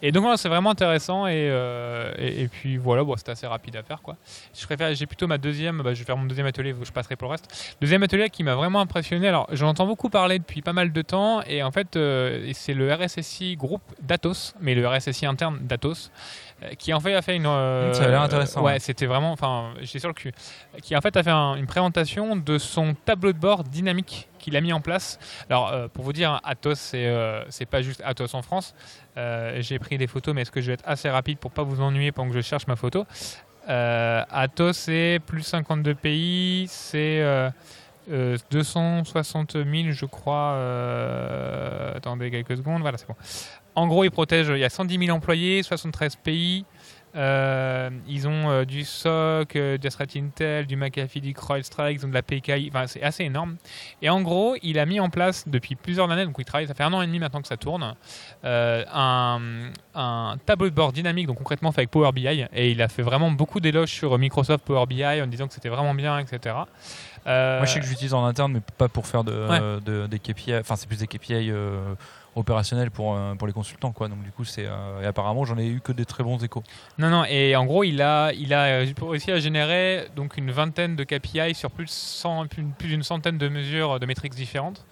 Et 0.02 0.12
donc, 0.12 0.26
c'est 0.38 0.50
vraiment 0.50 0.72
intéressant. 0.72 1.28
Et, 1.28 1.50
euh, 1.50 2.14
et, 2.18 2.44
et 2.44 2.48
puis, 2.48 2.78
voilà, 2.78 3.04
bon, 3.04 3.16
c'était 3.18 3.32
assez 3.32 3.48
rapide 3.48 3.76
à 3.76 3.84
faire. 3.84 4.02
Quoi. 4.02 4.16
Je 4.58 4.66
préfère, 4.66 4.94
j'ai 4.94 5.06
plutôt 5.06 5.28
ma 5.28 5.38
deuxième, 5.38 5.82
bah, 5.82 5.94
je 5.94 6.00
vais 6.00 6.06
faire 6.06 6.18
mon 6.18 6.26
deuxième 6.26 6.48
atelier, 6.48 6.74
je 6.82 6.92
passerai 6.92 7.16
pour 7.16 7.28
le 7.28 7.32
reste. 7.32 7.76
Deuxième 7.82 8.04
atelier 8.04 8.30
qui 8.30 8.44
m'a 8.44 8.56
vraiment 8.56 8.80
impressionné. 8.80 9.28
Alors, 9.28 9.48
j'en 9.52 9.70
entends 9.70 9.88
beaucoup 9.88 10.10
parler 10.10 10.40
depuis 10.40 10.62
pas 10.62 10.74
mal 10.74 10.92
de 10.92 11.02
temps. 11.02 11.42
Et 11.44 11.64
en 11.64 11.72
fait, 11.72 11.96
euh, 11.96 12.50
c'est 12.54 12.74
le 12.74 12.94
RSSI 12.94 13.56
groupe 13.56 13.84
d'Atos, 14.02 14.56
mais 14.62 14.76
le 14.76 14.88
RSSI 14.88 15.26
interne 15.26 15.60
d'Atos, 15.62 16.12
qui 16.78 16.94
en 16.94 17.00
fait 17.00 17.14
a 17.16 17.22
fait 17.22 17.36
une. 17.36 17.46
euh, 17.46 17.94
ça 17.94 18.04
a 18.04 18.08
l'air 18.10 18.22
intéressant, 18.22 18.62
ouais, 18.64 18.80
c'était 18.80 19.06
vraiment. 19.06 19.32
Enfin, 19.32 19.74
j'étais 19.82 20.00
sur 20.00 20.10
le 20.10 20.14
cul. 20.14 20.32
Qui 20.82 20.96
en 20.96 21.02
fait 21.02 21.16
a 21.18 21.24
fait 21.24 21.30
un- 21.30 21.56
une 21.56 21.68
présentation 21.68 22.36
de 22.36 22.58
son 22.58 22.94
tableau 23.06 23.32
de 23.34 23.38
bord 23.40 23.64
dynamique 23.64 24.28
qu'il 24.40 24.56
a 24.58 24.62
mis 24.62 24.74
en 24.74 24.82
place. 24.82 25.20
Alors, 25.50 25.70
euh, 25.72 25.88
pour 25.88 26.04
vous 26.04 26.14
dire, 26.14 26.32
hein, 26.32 26.40
Atos, 26.44 26.78
c'est 26.80 27.06
euh, 27.08 27.44
pas 27.70 27.82
juste 27.82 28.02
Atos 28.06 28.34
en 28.34 28.42
France. 28.42 28.74
Euh, 29.18 29.58
J'ai 29.62 29.80
pris 29.80 29.98
des 29.98 30.08
photos, 30.08 30.34
mais 30.36 30.42
est-ce 30.42 30.52
que 30.52 30.62
je 30.62 30.68
vais 30.68 30.74
être 30.74 30.88
assez 30.88 31.10
rapide 31.10 31.38
pour 31.40 31.52
pas 31.52 31.64
vous 31.64 31.82
ennuyer 31.82 32.12
pendant 32.12 32.30
que 32.30 32.36
je 32.36 32.42
cherche 32.42 32.68
ma 32.68 32.76
photo? 32.76 33.06
Euh, 33.70 34.24
Atos, 34.32 34.76
c'est 34.78 35.20
plus 35.26 35.44
52 35.44 35.94
pays, 35.94 36.66
c'est 36.70 37.22
euh, 37.22 37.50
euh, 38.12 38.38
260 38.52 39.54
000, 39.54 39.66
je 39.92 40.06
crois. 40.06 40.54
euh, 40.54 41.94
attendez 41.96 42.32
quelques 42.32 42.58
secondes, 42.58 42.82
voilà, 42.82 42.98
c'est 42.98 43.08
bon. 43.08 43.16
En 43.80 43.88
gros, 43.88 44.04
ils 44.04 44.12
protègent, 44.12 44.52
il 44.54 44.60
y 44.60 44.66
a 44.66 44.70
110 44.70 45.06
000 45.06 45.16
employés, 45.16 45.64
73 45.64 46.16
pays. 46.18 46.66
Euh, 47.16 47.90
ils 48.08 48.28
ont 48.28 48.52
euh, 48.52 48.66
du 48.66 48.84
SOC, 48.86 49.56
euh, 49.56 49.78
du 49.80 49.90
Threat 49.90 50.16
Intel, 50.16 50.68
du 50.68 50.76
McAfee, 50.76 51.22
du 51.22 51.34
CrowdStrike, 51.34 51.98
ils 52.00 52.06
ont 52.06 52.10
de 52.10 52.14
la 52.14 52.22
PKI, 52.22 52.70
enfin 52.72 52.86
c'est 52.86 53.02
assez 53.02 53.24
énorme. 53.24 53.56
Et 54.04 54.10
en 54.12 54.22
gros, 54.22 54.56
il 54.62 54.78
a 54.78 54.86
mis 54.86 55.00
en 55.00 55.10
place 55.10 55.48
depuis 55.48 55.74
plusieurs 55.76 56.12
années, 56.12 56.26
donc 56.26 56.36
il 56.38 56.46
travaille, 56.46 56.68
ça 56.68 56.76
fait 56.76 56.84
un 56.84 56.94
an 56.94 57.02
et 57.02 57.08
demi 57.08 57.18
maintenant 57.18 57.42
que 57.42 57.48
ça 57.48 57.58
tourne, 57.58 57.96
euh, 58.46 58.84
un, 58.94 59.42
un 59.96 60.38
tableau 60.46 60.70
de 60.70 60.76
bord 60.76 60.92
dynamique, 60.94 61.26
donc 61.26 61.38
concrètement 61.40 61.72
fait 61.72 61.82
avec 61.82 61.90
Power 61.90 62.12
BI, 62.12 62.28
et 62.54 62.70
il 62.70 62.80
a 62.80 62.88
fait 62.88 63.02
vraiment 63.02 63.32
beaucoup 63.32 63.60
d'éloges 63.60 63.90
sur 63.92 64.16
Microsoft 64.20 64.64
Power 64.64 64.86
BI 64.86 65.04
en 65.04 65.26
disant 65.26 65.48
que 65.48 65.56
c'était 65.56 65.70
vraiment 65.70 65.96
bien, 65.96 66.20
etc. 66.20 66.58
Euh, 67.26 67.58
Moi, 67.58 67.66
je 67.66 67.74
sais 67.74 67.80
que 67.80 67.88
j'utilise 67.88 68.14
en 68.14 68.24
interne, 68.24 68.52
mais 68.54 68.62
pas 68.78 68.88
pour 68.88 69.08
faire 69.08 69.24
de, 69.24 69.48
Ouais. 69.48 69.82
de- 69.84 70.06
des 70.06 70.20
KPI. 70.20 70.56
Enfin, 70.58 70.76
c'est 70.76 70.88
plus 70.88 71.00
des 71.00 71.08
KPI 71.08 71.52
opérationnels 72.36 72.92
pour, 72.92 73.16
euh, 73.16 73.34
pour 73.36 73.48
les 73.48 73.54
consultants, 73.54 73.92
quoi. 73.92 74.08
Donc, 74.08 74.22
du 74.24 74.32
coup, 74.32 74.46
c'est. 74.46 74.66
euh, 74.66 75.02
et 75.02 75.06
apparemment, 75.06 75.46
j'en 75.46 75.58
ai 75.58 75.68
eu 75.68 75.82
que 75.82 75.92
des 75.92 76.06
très 76.06 76.24
bons 76.24 76.44
échos. 76.44 76.64
Non, 76.98 77.10
non, 77.10 77.26
et 77.26 77.56
en 77.56 77.66
gros, 77.66 77.84
il 77.84 78.02
a, 78.02 78.32
il 78.34 78.54
a 78.54 78.66
euh, 78.66 78.86
réussi 79.02 79.32
à 79.32 79.40
générer 79.40 80.08
donc 80.16 80.38
une 80.38 80.52
vingtaine 80.52 80.96
de 80.96 81.04
KPI 81.04 81.56
sur 81.56 81.72
plus 81.72 81.86
de 81.86 81.90
cent- 81.90 82.46
plus 82.48 82.64
plus 82.78 82.88
d'une 82.90 83.04
centaine 83.04 83.38
de 83.38 83.50
mesures 83.50 84.00
de 84.00 84.06
métriques 84.06 84.36
différentes. 84.36 84.86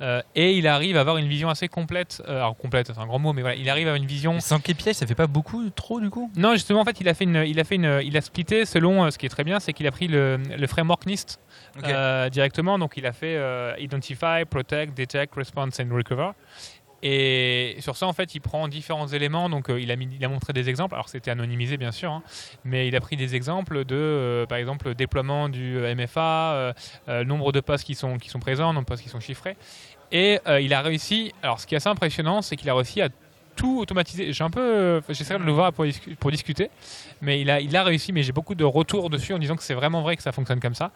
Euh, 0.00 0.20
et 0.34 0.54
il 0.58 0.66
arrive 0.66 0.96
à 0.96 1.00
avoir 1.00 1.18
une 1.18 1.28
vision 1.28 1.48
assez 1.48 1.68
complète. 1.68 2.20
euh, 2.28 2.38
alors, 2.38 2.56
complète, 2.56 2.88
c'est 2.88 2.98
un 2.98 3.06
grand 3.06 3.18
mot, 3.20 3.32
mais 3.32 3.42
voilà, 3.42 3.56
il 3.56 3.68
arrive 3.70 3.86
à 3.86 3.90
avoir 3.90 4.02
une 4.02 4.08
vision. 4.08 4.40
Sans 4.40 4.58
KPI, 4.58 4.92
ça 4.94 5.06
fait 5.06 5.14
pas 5.14 5.28
beaucoup, 5.28 5.70
trop, 5.70 6.00
du 6.00 6.10
coup? 6.10 6.30
Non, 6.36 6.52
justement, 6.54 6.80
en 6.80 6.84
fait, 6.84 7.00
il 7.00 7.08
a 7.08 7.14
fait 7.14 7.24
une, 7.24 7.44
il 7.46 7.60
a 7.60 7.64
fait 7.64 7.76
une, 7.76 8.00
il 8.04 8.16
a 8.16 8.20
splitté 8.20 8.64
selon 8.64 9.04
euh, 9.04 9.10
ce 9.10 9.18
qui 9.18 9.26
est 9.26 9.28
très 9.28 9.44
bien, 9.44 9.60
c'est 9.60 9.72
qu'il 9.72 9.86
a 9.86 9.92
pris 9.92 10.08
le, 10.08 10.36
le 10.36 10.66
framework 10.66 11.06
NIST 11.06 11.38
directement. 12.30 12.78
Donc, 12.78 12.96
il 12.96 13.06
a 13.06 13.12
fait 13.12 13.38
Identify, 13.78 14.44
Protect, 14.48 14.96
Detect, 14.96 15.34
Response 15.36 15.78
and 15.80 15.94
Recover. 15.94 16.30
Et 17.06 17.76
sur 17.80 17.98
ça, 17.98 18.06
en 18.06 18.14
fait, 18.14 18.34
il 18.34 18.40
prend 18.40 18.66
différents 18.66 19.06
éléments. 19.06 19.50
Donc, 19.50 19.68
euh, 19.68 19.78
il, 19.78 19.92
a 19.92 20.28
montré 20.28 20.54
des 20.54 20.70
exemples. 20.70 20.94
Alors, 20.94 21.10
c'était 21.10 21.30
anonymisé, 21.30 21.76
bien 21.76 21.92
sûr, 21.92 22.10
hein, 22.10 22.22
mais 22.64 22.88
il 22.88 22.96
a 22.96 23.00
pris 23.00 23.16
des 23.16 23.36
exemples 23.36 23.84
de, 23.84 23.94
euh, 23.94 24.46
par 24.46 24.56
exemple, 24.56 24.88
le 24.88 24.94
déploiement 24.94 25.50
du 25.50 25.76
MFA, 25.76 26.54
euh, 26.54 26.72
euh, 27.10 27.24
nombre 27.24 27.52
de 27.52 27.60
postes 27.60 27.84
qui 27.84 27.94
sont, 27.94 28.16
qui 28.16 28.30
sont 28.30 28.38
présents, 28.38 28.72
nombre 28.72 28.86
de 28.86 28.88
postes 28.88 29.02
qui 29.02 29.10
sont 29.10 29.20
chiffrés. 29.20 29.58
Et 30.12 30.38
il 30.60 30.72
a 30.72 30.80
réussi. 30.80 31.32
Alors, 31.42 31.58
ce 31.60 31.66
qui 31.66 31.74
est 31.74 31.76
assez 31.76 31.88
impressionnant, 31.88 32.40
c'est 32.40 32.56
qu'il 32.56 32.70
a 32.70 32.74
réussi 32.74 33.02
à 33.02 33.08
tout 33.56 33.78
automatiser. 33.80 34.32
J'ai 34.32 34.44
un 34.44 34.50
peu, 34.50 34.60
euh, 34.60 35.00
j'essaierai 35.08 35.38
de 35.40 35.44
le 35.44 35.52
voir 35.52 35.72
pour, 35.72 35.84
discu- 35.84 36.14
pour 36.16 36.30
discuter, 36.30 36.70
mais 37.22 37.40
il 37.40 37.50
a, 37.50 37.60
il 37.60 37.74
a 37.76 37.82
réussi. 37.82 38.12
Mais 38.12 38.22
j'ai 38.22 38.32
beaucoup 38.32 38.54
de 38.54 38.64
retours 38.64 39.10
dessus 39.10 39.32
en 39.34 39.38
disant 39.38 39.56
que 39.56 39.62
c'est 39.62 39.74
vraiment 39.74 40.02
vrai 40.02 40.16
que 40.16 40.22
ça 40.22 40.32
fonctionne 40.32 40.60
comme 40.60 40.74
ça, 40.74 40.90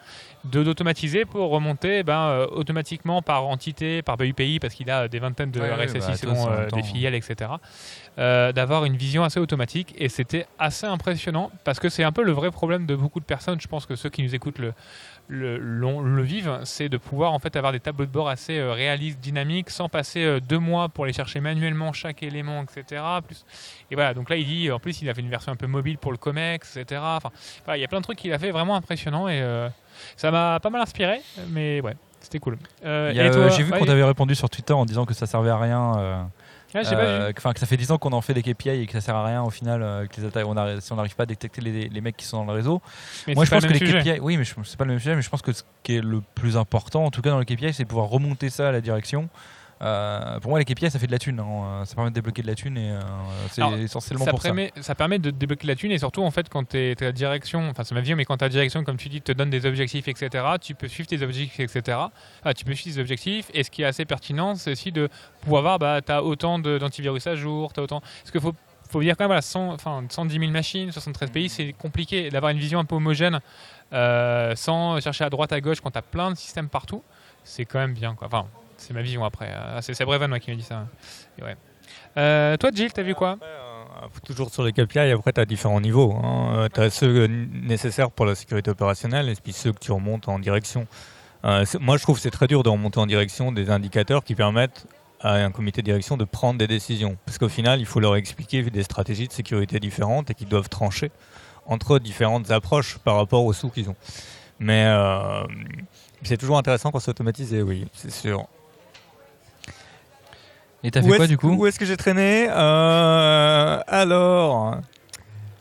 de 0.45 0.63
d'automatiser 0.63 1.25
pour 1.25 1.51
remonter 1.51 2.03
ben, 2.03 2.19
euh, 2.29 2.47
automatiquement 2.51 3.23
par 3.23 3.47
entité, 3.47 4.03
par 4.03 4.17
BUPI, 4.17 4.59
parce 4.61 4.75
qu'il 4.75 4.91
a 4.91 5.09
des 5.09 5.19
vingtaines 5.19 5.51
de 5.51 5.61
Ouais, 5.61 5.71
ouais, 5.71 5.87
RSSI 5.87 5.99
bah, 5.99 6.17
selon 6.17 6.51
euh, 6.51 6.67
des 6.69 6.83
filiales, 6.83 7.15
etc. 7.15 7.51
euh, 8.19 8.53
D'avoir 8.53 8.85
une 8.85 8.97
vision 8.97 9.25
assez 9.25 9.41
automatique 9.41 9.95
et 9.99 10.09
c'était 10.09 10.47
assez 10.59 10.87
impressionnant 10.87 11.51
parce 11.65 11.79
que 11.79 11.89
c'est 11.89 12.05
un 12.05 12.13
peu 12.13 12.23
le 12.23 12.33
vrai 12.33 12.51
problème 12.51 12.87
de 12.87 12.97
beaucoup 12.97 13.21
de 13.21 13.25
personnes. 13.25 13.61
Je 13.61 13.69
pense 13.69 13.87
que 13.87 13.97
ceux 13.97 14.09
qui 14.09 14.23
nous 14.23 14.35
écoutent 14.35 14.59
le 14.59 14.73
le, 15.29 15.59
le 15.59 16.23
vivent, 16.23 16.61
c'est 16.65 16.89
de 16.89 16.97
pouvoir 16.97 17.33
en 17.33 17.39
fait 17.39 17.55
avoir 17.55 17.73
des 17.73 17.81
tableaux 17.81 18.07
de 18.07 18.11
bord 18.11 18.29
assez 18.29 18.59
euh, 18.59 18.73
réalistes, 18.73 19.21
dynamiques, 19.21 19.71
sans 19.71 19.89
passer 19.89 20.25
euh, 20.25 20.41
deux 20.41 20.59
mois 20.59 20.89
pour 20.89 21.05
aller 21.05 21.13
chercher 21.13 21.41
manuellement 21.41 21.93
chaque 21.93 22.23
élément 22.23 22.63
etc. 22.63 23.03
Plus... 23.25 23.45
Et 23.91 23.95
voilà, 23.95 24.15
donc 24.15 24.31
là, 24.31 24.37
il 24.37 24.47
dit, 24.47 24.71
en 24.71 24.79
plus, 24.79 25.03
il 25.03 25.11
a 25.11 25.15
fait 25.15 25.21
une 25.21 25.29
version 25.29 25.53
un 25.53 25.57
peu 25.57 25.67
mobile 25.67 25.99
pour 25.99 26.13
le 26.13 26.19
COMEX, 26.19 26.79
etc. 26.79 27.01
Enfin, 27.05 27.31
il 27.75 27.81
y 27.81 27.85
a 27.85 27.89
plein 27.89 27.99
de 27.99 28.05
trucs 28.05 28.19
qu'il 28.19 28.33
a 28.33 28.39
fait 28.39 28.51
vraiment 28.51 28.75
impressionnant 28.75 29.29
et 29.29 29.43
ça 30.17 30.31
m'a 30.31 30.61
pas 30.61 30.71
mal 30.71 30.81
inspiré, 30.81 31.21
mais 31.51 31.81
ouais, 31.81 31.97
c'était 32.21 32.39
cool. 32.39 32.57
J'ai 32.83 33.63
vu 33.63 33.71
qu'on 33.71 33.85
t'avait 33.85 34.05
répondu 34.05 34.35
sur 34.35 34.49
Twitter 34.49 34.73
en 34.73 34.87
disant 34.87 35.05
que 35.05 35.15
ça 35.15 35.27
servait 35.27 35.51
à 35.51 35.59
rien 35.59 36.31
euh, 36.75 37.33
enfin, 37.37 37.53
que 37.53 37.61
ça 37.61 37.67
fait 37.67 37.77
10 37.77 37.93
ans 37.93 37.99
qu'on 37.99 38.13
en 38.13 38.21
fait 38.21 38.35
des 38.35 38.43
KPI 38.43 38.71
et 38.71 38.87
que 38.87 38.93
ça 38.93 39.01
sert 39.01 39.17
à 39.17 39.25
rien 39.25 39.43
au 39.43 39.51
final 39.51 39.83
euh, 39.83 40.07
que 40.07 40.21
les 40.21 40.45
on 40.45 40.81
si 40.81 40.93
on 40.93 40.97
n'arrive 40.97 41.17
pas 41.17 41.23
à 41.23 41.27
détecter 41.27 41.61
les, 41.61 41.89
les, 41.89 42.01
mecs 42.01 42.17
qui 42.17 42.27
sont 42.27 42.39
dans 42.39 42.53
le 42.53 42.59
réseau. 42.59 42.83
Moi 43.27 43.45
je 43.45 43.51
pense 43.51 43.65
que 43.65 43.73
les 43.73 43.81
KPI, 43.81 44.21
oui 44.21 44.37
mais 44.37 44.45
c'est 44.45 44.77
pas 44.77 44.85
le 44.85 44.91
même 44.91 45.01
sujet, 45.01 45.17
mais 45.17 45.23
je 45.23 45.31
pense 45.31 45.43
que 45.43 45.53
ce 45.53 45.63
qui 45.83 45.97
est 45.97 46.01
le 46.01 46.21
plus 46.35 46.57
important 46.57 47.05
en 47.05 47.11
tout 47.11 47.23
cas 47.23 47.31
dans 47.31 47.39
le 47.39 47.45
KPI 47.45 47.73
c'est 47.73 47.85
de 47.85 47.89
pouvoir 47.89 48.09
remonter 48.09 48.51
ça 48.51 48.69
à 48.69 48.73
la 48.73 48.81
direction 48.81 49.29
euh, 49.81 50.41
pour 50.41 50.51
moi, 50.51 50.59
les 50.59 50.65
KPI, 50.65 50.91
ça 50.91 50.99
fait 50.99 51.07
de 51.07 51.13
la 51.13 51.19
thune. 51.19 51.39
Hein. 51.41 51.85
Ça 51.85 51.95
permet 51.95 52.11
de 52.11 52.15
débloquer 52.15 52.43
de 52.43 52.47
la 52.47 52.55
thune 52.55 52.77
et 52.77 52.91
euh, 52.91 53.01
c'est 53.51 53.63
essentiellement 53.81 54.25
ça 54.25 54.31
pour 54.33 54.41
permet, 54.41 54.73
ça. 54.81 54.95
permet 54.95 55.19
de 55.19 55.31
débloquer 55.31 55.63
de 55.63 55.69
la 55.69 55.77
thune 55.77 55.93
et 55.93 55.99
surtout, 55.99 56.23
en 56.23 56.31
fait, 56.31 56.49
quand 56.49 56.69
tu 56.69 56.77
es, 56.77 57.03
à 57.03 57.13
direction, 57.13 57.69
enfin, 57.71 57.85
c'est 57.85 57.95
ma 57.95 58.01
vie, 58.01 58.15
mais 58.15 58.25
quand 58.25 58.37
ta 58.37 58.49
direction, 58.49 58.83
comme 58.85 58.97
tu 58.97 59.09
dis, 59.09 59.21
te 59.21 59.33
donne 59.33 59.51
des 59.51 59.67
objectifs, 59.67 60.09
etc., 60.09 60.45
tu 60.61 60.75
peux 60.75 60.89
suivre 60.89 61.09
tes 61.09 61.23
objectifs, 61.23 61.61
etc. 61.61 61.99
Ah, 62.45 62.55
tu 62.55 62.65
peux 62.65 62.75
suivre 62.75 62.97
tes 62.97 63.01
objectifs 63.01 63.51
et 63.55 63.63
ce 63.63 63.71
qui 63.71 63.83
est 63.83 63.87
assez 63.87 64.05
pertinent, 64.05 64.57
c'est 64.57 64.73
aussi 64.73 64.91
de 64.91 65.09
pouvoir 65.43 65.63
voir, 65.63 65.79
bah, 65.79 66.01
tu 66.05 66.11
as 66.11 66.23
autant 66.23 66.59
d'antivirus 66.59 67.27
à 67.27 67.37
jour, 67.37 67.73
tu 67.73 67.81
as 67.81 67.83
autant. 67.83 68.01
Parce 68.01 68.31
qu'il 68.33 68.41
faut 68.41 68.55
faut 68.91 69.03
dire 69.03 69.19
quand 69.19 69.25
même, 69.25 69.29
voilà, 69.29 69.43
100, 69.43 69.75
enfin, 69.75 70.03
110 70.09 70.39
000 70.39 70.51
machines, 70.51 70.91
73 70.91 71.31
pays, 71.31 71.51
c'est 71.51 71.75
compliqué 71.75 72.31
d'avoir 72.31 72.51
une 72.51 72.59
vision 72.59 72.79
un 72.79 72.87
peu 72.87 72.95
homogène 72.95 73.41
euh, 73.93 74.57
sans 74.57 74.99
chercher 75.01 75.25
à 75.25 75.31
droite, 75.31 75.53
à 75.53 75.61
gauche 75.61 75.83
quand 75.83 75.91
tu 75.91 75.99
as 75.99 76.03
plein 76.03 76.31
de 76.31 76.37
systèmes 76.37 76.71
partout. 76.71 77.03
C'est 77.45 77.67
quand 77.67 77.79
même 77.79 77.93
bien. 77.93 78.15
Quoi. 78.15 78.29
Enfin, 78.29 78.47
c'est 78.79 78.95
ma 78.95 79.03
vision 79.03 79.25
après. 79.25 79.53
Ah, 79.55 79.81
c'est 79.83 80.05
Brevan 80.05 80.29
moi 80.29 80.39
qui 80.39 80.51
m'a 80.51 80.57
dit 80.57 80.63
ça. 80.63 80.87
ouais. 81.43 81.57
euh, 82.17 82.57
toi, 82.57 82.71
Gilles, 82.75 82.93
t'as 82.93 83.03
vu 83.03 83.15
quoi? 83.15 83.37
Euh, 83.43 84.07
Toujours 84.25 84.51
sur 84.51 84.63
les 84.63 84.73
KPI, 84.73 85.11
après, 85.11 85.33
tu 85.33 85.41
as 85.41 85.45
différents 85.45 85.81
niveaux. 85.81 86.15
Hein. 86.15 86.53
Euh, 86.55 86.69
tu 86.73 86.81
as 86.81 86.91
ceux 86.91 87.27
nécessaires 87.27 88.11
pour 88.11 88.25
la 88.27 88.35
sécurité 88.35 88.71
opérationnelle 88.71 89.29
et 89.29 89.35
puis 89.35 89.53
ceux 89.53 89.73
que 89.73 89.79
tu 89.81 89.93
remontes 89.93 90.29
en 90.29 90.39
direction. 90.39 90.87
Moi, 91.45 91.97
je 91.97 92.03
trouve 92.03 92.17
que 92.17 92.23
c'est 92.23 92.31
très 92.31 92.47
dur 92.47 92.63
de 92.63 92.69
remonter 92.69 92.99
en 92.99 93.07
direction 93.07 93.53
des 93.53 93.71
indicateurs 93.71 94.25
qui 94.25 94.35
permettent 94.35 94.87
à 95.21 95.35
un 95.35 95.51
comité 95.51 95.83
de 95.83 95.85
direction 95.85 96.17
de 96.17 96.25
prendre 96.25 96.59
des 96.59 96.67
décisions. 96.67 97.17
Parce 97.27 97.39
qu'au 97.39 97.49
final, 97.49 97.81
il 97.81 97.87
faut 97.87 98.01
leur 98.01 98.17
expliquer 98.17 98.63
des 98.63 98.83
stratégies 98.83 99.29
de 99.29 99.33
sécurité 99.33 99.79
différentes 99.81 100.31
et 100.31 100.35
qu'ils 100.35 100.49
doivent 100.49 100.69
trancher 100.69 101.11
entre 101.67 101.99
différentes 101.99 102.51
approches 102.51 102.99
par 102.99 103.17
rapport 103.17 103.45
aux 103.45 103.53
sous 103.53 103.71
qu'ils 103.71 103.89
ont. 103.91 103.97
Mais 104.59 104.85
c'est 106.23 106.37
toujours 106.37 106.59
intéressant 106.59 106.91
c'est 106.99 107.11
automatisé, 107.11 107.63
oui, 107.63 107.87
c'est 107.93 108.11
sûr. 108.11 108.47
Et 110.85 110.91
t'as 110.91 111.03
fait 111.03 111.17
quoi 111.17 111.27
du 111.27 111.37
coup 111.37 111.51
Où 111.51 111.67
est-ce 111.67 111.79
que 111.79 111.85
j'ai 111.85 111.97
traîné 111.97 112.49
euh, 112.51 113.81
Alors, 113.87 114.77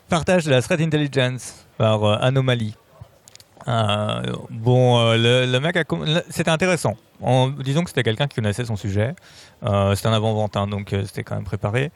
partage 0.10 0.46
de 0.46 0.52
la 0.52 0.62
threat 0.62 0.80
intelligence 0.82 1.66
par 1.78 2.04
euh, 2.04 2.18
Anomaly. 2.22 2.76
Euh, 3.68 4.22
bon, 4.50 5.14
le, 5.14 5.58
mec 5.60 5.78
c'était 6.30 6.52
intéressant. 6.52 6.96
En, 7.22 7.50
disons 7.50 7.84
que 7.84 7.90
c'était 7.90 8.04
quelqu'un 8.04 8.28
qui 8.28 8.36
connaissait 8.36 8.66
son 8.66 8.76
sujet. 8.76 9.16
c'était 9.62 10.08
un 10.08 10.14
avant-vente, 10.14 10.56
hein, 10.56 10.68
donc 10.68 10.96
c'était 11.06 11.24
quand 11.24 11.36
même 11.36 11.44
préparé 11.44 11.92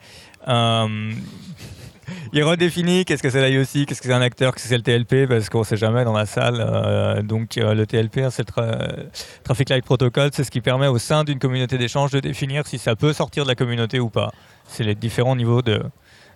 il 2.32 2.42
redéfinit 2.42 3.04
qu'est-ce 3.04 3.22
que 3.22 3.30
c'est 3.30 3.48
l'IOC, 3.48 3.86
qu'est-ce 3.86 4.00
que 4.00 4.08
c'est 4.08 4.12
un 4.12 4.20
acteur, 4.20 4.54
qu'est-ce 4.54 4.64
que 4.64 4.68
c'est 4.68 4.76
le 4.76 4.82
TLP, 4.82 5.28
parce 5.28 5.48
qu'on 5.48 5.60
ne 5.60 5.64
sait 5.64 5.76
jamais 5.76 6.04
dans 6.04 6.12
la 6.12 6.26
salle. 6.26 6.56
Euh, 6.58 7.22
donc 7.22 7.58
euh, 7.58 7.74
le 7.74 7.86
TLP, 7.86 8.18
hein, 8.18 8.30
c'est 8.30 8.48
le 8.56 9.08
Traffic 9.44 9.68
Light 9.68 9.84
Protocol, 9.84 10.30
c'est 10.32 10.44
ce 10.44 10.50
qui 10.50 10.60
permet 10.60 10.86
au 10.86 10.98
sein 10.98 11.24
d'une 11.24 11.38
communauté 11.38 11.78
d'échange 11.78 12.10
de 12.12 12.20
définir 12.20 12.66
si 12.66 12.78
ça 12.78 12.96
peut 12.96 13.12
sortir 13.12 13.44
de 13.44 13.48
la 13.48 13.54
communauté 13.54 14.00
ou 14.00 14.08
pas. 14.08 14.32
C'est 14.66 14.84
les 14.84 14.94
différents 14.94 15.36
niveaux 15.36 15.62
de, 15.62 15.82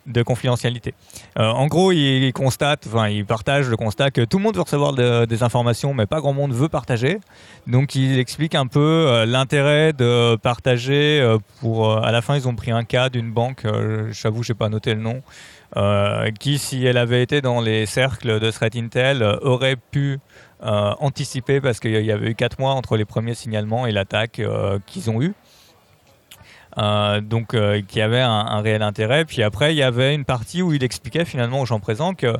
de 0.06 0.22
confidentialité. 0.22 0.94
Euh, 1.38 1.48
en 1.48 1.66
gros, 1.66 1.92
il, 1.92 2.32
constate, 2.32 2.86
enfin, 2.86 3.08
il 3.08 3.24
partage 3.24 3.68
le 3.68 3.76
constat 3.76 4.10
que 4.10 4.24
tout 4.24 4.38
le 4.38 4.44
monde 4.44 4.56
veut 4.56 4.62
recevoir 4.62 4.92
des 5.26 5.42
informations, 5.42 5.94
mais 5.94 6.06
pas 6.06 6.20
grand 6.20 6.32
monde 6.32 6.52
veut 6.52 6.68
partager. 6.68 7.18
Donc, 7.66 7.94
il 7.94 8.18
explique 8.18 8.54
un 8.54 8.66
peu 8.66 9.24
l'intérêt 9.26 9.92
de 9.92 10.36
partager. 10.36 11.36
pour, 11.60 11.96
à 11.96 12.12
la 12.12 12.22
fin, 12.22 12.36
ils 12.36 12.48
ont 12.48 12.54
pris 12.54 12.70
un 12.70 12.84
cas 12.84 13.08
d'une 13.08 13.32
banque. 13.32 13.66
J'avoue, 14.10 14.42
j'ai 14.42 14.54
pas 14.54 14.68
noté 14.68 14.94
le 14.94 15.00
nom. 15.00 15.22
Euh, 15.76 16.30
qui, 16.30 16.58
si 16.58 16.86
elle 16.86 16.96
avait 16.96 17.22
été 17.22 17.40
dans 17.40 17.60
les 17.60 17.86
cercles 17.86 18.38
de 18.38 18.50
Threat 18.50 18.76
Intel, 18.76 19.22
euh, 19.22 19.36
aurait 19.42 19.76
pu 19.76 20.18
euh, 20.62 20.94
anticiper 21.00 21.60
parce 21.60 21.80
qu'il 21.80 22.04
y 22.04 22.12
avait 22.12 22.30
eu 22.30 22.34
4 22.34 22.60
mois 22.60 22.72
entre 22.72 22.96
les 22.96 23.04
premiers 23.04 23.34
signalements 23.34 23.86
et 23.86 23.92
l'attaque 23.92 24.40
qu'ils 24.86 25.10
ont 25.10 25.20
eu. 26.76 27.20
donc 27.22 27.56
qui 27.88 28.00
avait 28.00 28.20
un, 28.20 28.60
réel 28.60 28.82
intérêt. 28.82 29.24
Puis 29.24 29.42
après, 29.42 29.74
il 29.74 29.78
y 29.78 29.82
avait 29.82 30.14
une 30.14 30.24
partie 30.24 30.62
où 30.62 30.72
il 30.72 30.82
expliquait 30.84 31.24
finalement 31.24 31.60
aux 31.60 31.66
gens 31.66 31.80
présents 31.80 32.14
que 32.14 32.36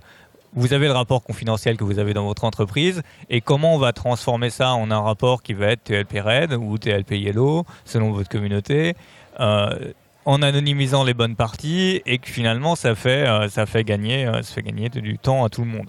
vous 0.55 0.73
avez 0.73 0.87
le 0.87 0.93
rapport 0.93 1.23
confidentiel 1.23 1.77
que 1.77 1.85
vous 1.85 1.99
avez 1.99 2.15
dans 2.15 2.25
votre 2.25 2.45
entreprise 2.45 3.03
et 3.29 3.43
comment 3.43 3.75
on 3.75 3.79
va 3.79 3.93
transformer 3.93 4.49
ça 4.49 4.75
en 4.75 4.91
un 4.91 5.01
rapport 5.01 5.43
qui 5.43 5.53
va 5.53 5.67
être 5.67 5.85
TLP 5.85 6.21
Red 6.21 6.53
ou 6.55 6.79
TLP 6.79 7.13
Yellow 7.13 7.67
selon 7.85 8.13
votre 8.13 8.31
communauté 8.31 8.95
en 10.27 10.43
anonymisant 10.43 11.05
les 11.05 11.15
bonnes 11.15 11.37
parties 11.37 12.03
et 12.05 12.19
que 12.19 12.29
finalement 12.29 12.75
ça 12.75 12.95
fait, 12.95 13.27
euh, 13.27 13.49
ça 13.49 13.65
fait, 13.65 13.85
gagner, 13.85 14.27
euh, 14.27 14.43
ça 14.43 14.55
fait 14.55 14.63
gagner 14.63 14.89
du 14.89 15.19
temps 15.19 15.45
à 15.45 15.49
tout 15.49 15.63
le 15.63 15.69
monde. 15.69 15.87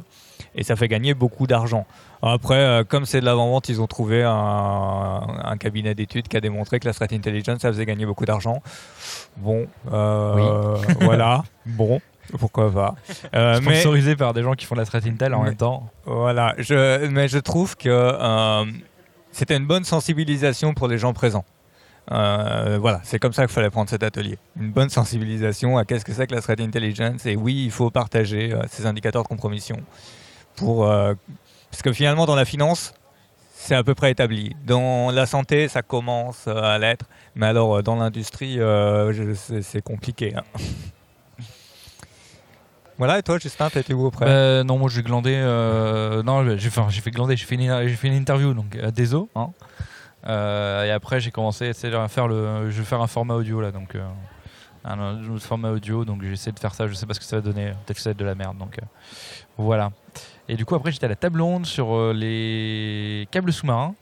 Et 0.55 0.63
ça 0.63 0.75
fait 0.75 0.87
gagner 0.87 1.13
beaucoup 1.13 1.47
d'argent. 1.47 1.85
Après, 2.21 2.55
euh, 2.55 2.83
comme 2.83 3.05
c'est 3.05 3.19
de 3.19 3.25
l'avant-vente, 3.25 3.69
ils 3.69 3.81
ont 3.81 3.87
trouvé 3.87 4.23
un, 4.23 5.55
cabinet 5.59 5.95
d'études 5.95 6.27
qui 6.27 6.37
a 6.37 6.41
démontré 6.41 6.79
que 6.79 6.87
la 6.87 6.93
threat 6.93 7.13
intelligence, 7.13 7.61
ça 7.61 7.69
faisait 7.69 7.85
gagner 7.85 8.05
beaucoup 8.05 8.25
d'argent. 8.25 8.61
Bon, 9.37 9.67
voilà, 11.01 11.43
bon, 11.65 12.01
pourquoi 12.39 12.71
pas. 12.71 12.95
Sponsorisé 13.57 14.15
par 14.15 14.33
des 14.33 14.43
gens 14.43 14.53
qui 14.53 14.65
font 14.65 14.75
la 14.75 14.85
threat 14.85 15.05
intel 15.05 15.33
en 15.33 15.43
même 15.43 15.55
temps. 15.55 15.89
Voilà, 16.05 16.55
je, 16.57 17.07
mais 17.07 17.27
je 17.27 17.39
trouve 17.39 17.75
que 17.75 18.65
c'était 19.31 19.57
une 19.57 19.67
bonne 19.67 19.83
sensibilisation 19.83 20.73
pour 20.73 20.87
les 20.87 20.97
gens 20.97 21.13
présents. 21.13 21.45
Euh, 22.11 22.77
voilà, 22.79 23.01
c'est 23.03 23.19
comme 23.19 23.33
ça 23.33 23.45
qu'il 23.45 23.53
fallait 23.53 23.69
prendre 23.69 23.89
cet 23.89 24.03
atelier. 24.03 24.37
Une 24.59 24.71
bonne 24.71 24.89
sensibilisation 24.89 25.77
à 25.77 25.85
qu'est-ce 25.85 26.05
que 26.05 26.13
c'est 26.13 26.27
que 26.27 26.35
la 26.35 26.41
threat 26.41 26.59
intelligence 26.61 27.25
et 27.25 27.35
oui, 27.35 27.63
il 27.65 27.71
faut 27.71 27.89
partager 27.89 28.53
euh, 28.53 28.61
ces 28.69 28.85
indicateurs 28.85 29.23
de 29.23 29.27
compromission 29.27 29.77
pour 30.55 30.85
euh, 30.85 31.13
parce 31.77 31.83
que 31.83 31.93
finalement 31.93 32.25
dans 32.25 32.35
la 32.35 32.45
finance, 32.45 32.93
c'est 33.53 33.75
à 33.75 33.83
peu 33.83 33.93
près 33.93 34.09
établi. 34.09 34.55
Dans 34.65 35.11
la 35.11 35.27
santé, 35.27 35.67
ça 35.67 35.83
commence 35.83 36.47
à 36.47 36.79
l'être, 36.79 37.05
mais 37.35 37.45
alors 37.45 37.83
dans 37.83 37.95
l'industrie, 37.95 38.59
c'est 39.61 39.83
compliqué. 39.83 40.35
Hein. 40.35 40.43
Voilà, 42.99 43.19
et 43.19 43.21
toi, 43.21 43.37
Justin, 43.37 43.67
été 43.67 43.93
où 43.93 44.07
auprès 44.07 44.25
bah, 44.25 44.63
Non, 44.63 44.79
moi 44.79 44.89
j'ai 44.89 45.03
glandé. 45.03 45.35
non, 46.25 46.57
j'ai 46.57 46.69
fait 46.71 47.11
glander, 47.11 47.37
j'ai 47.37 47.45
fait, 47.45 47.53
une, 47.53 48.13
interview 48.15 48.55
donc, 48.55 48.75
à. 48.75 48.89
Hein. 49.39 49.51
Euh, 50.27 50.85
et 50.85 50.91
après, 50.91 51.19
j'ai 51.19 51.31
commencé 51.31 51.69
à 51.69 52.07
faire 52.07 52.27
le. 52.27 52.69
Je 52.69 52.79
vais 52.79 52.85
faire 52.85 53.01
un 53.01 53.07
format 53.07 53.35
audio 53.35 53.61
là, 53.61 53.71
donc. 53.71 53.95
Euh, 53.95 54.03
un 54.83 55.21
autre 55.29 55.43
format 55.43 55.71
audio, 55.71 56.05
donc 56.05 56.23
j'essaie 56.23 56.51
de 56.51 56.59
faire 56.59 56.73
ça. 56.73 56.87
Je 56.87 56.93
sais 56.93 57.05
pas 57.05 57.13
ce 57.13 57.19
que 57.19 57.25
ça 57.25 57.37
va 57.37 57.41
donner. 57.41 57.71
Peut-être 57.85 57.97
que 57.97 58.01
ça 58.01 58.09
va 58.09 58.11
être 58.11 58.19
de 58.19 58.25
la 58.25 58.35
merde, 58.35 58.57
donc 58.57 58.79
euh, 58.79 58.85
voilà. 59.57 59.91
Et 60.49 60.55
du 60.55 60.65
coup, 60.65 60.75
après, 60.75 60.91
j'étais 60.91 61.05
à 61.05 61.09
la 61.09 61.15
table 61.15 61.41
ronde 61.41 61.65
sur 61.65 62.13
les 62.13 63.27
câbles 63.31 63.51
sous-marins. 63.51 63.95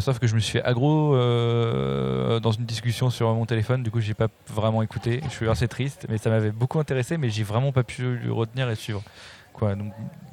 sauf 0.00 0.18
que 0.18 0.26
je 0.26 0.34
me 0.34 0.40
suis 0.40 0.58
fait 0.58 0.64
aggro 0.64 1.12
dans 1.14 2.52
une 2.52 2.64
discussion 2.64 3.10
sur 3.10 3.32
mon 3.34 3.46
téléphone, 3.46 3.82
du 3.82 3.90
coup 3.90 4.00
j'ai 4.00 4.14
pas 4.14 4.28
vraiment 4.48 4.82
écouté. 4.82 5.20
Je 5.24 5.30
suis 5.30 5.48
assez 5.48 5.68
triste, 5.68 6.06
mais 6.08 6.18
ça 6.18 6.30
m'avait 6.30 6.52
beaucoup 6.52 6.78
intéressé, 6.78 7.16
mais 7.16 7.30
j'ai 7.30 7.42
vraiment 7.42 7.72
pas 7.72 7.82
pu 7.82 8.16
le 8.16 8.32
retenir 8.32 8.68
et 8.70 8.76
suivre. 8.76 9.02
Donc 9.60 9.92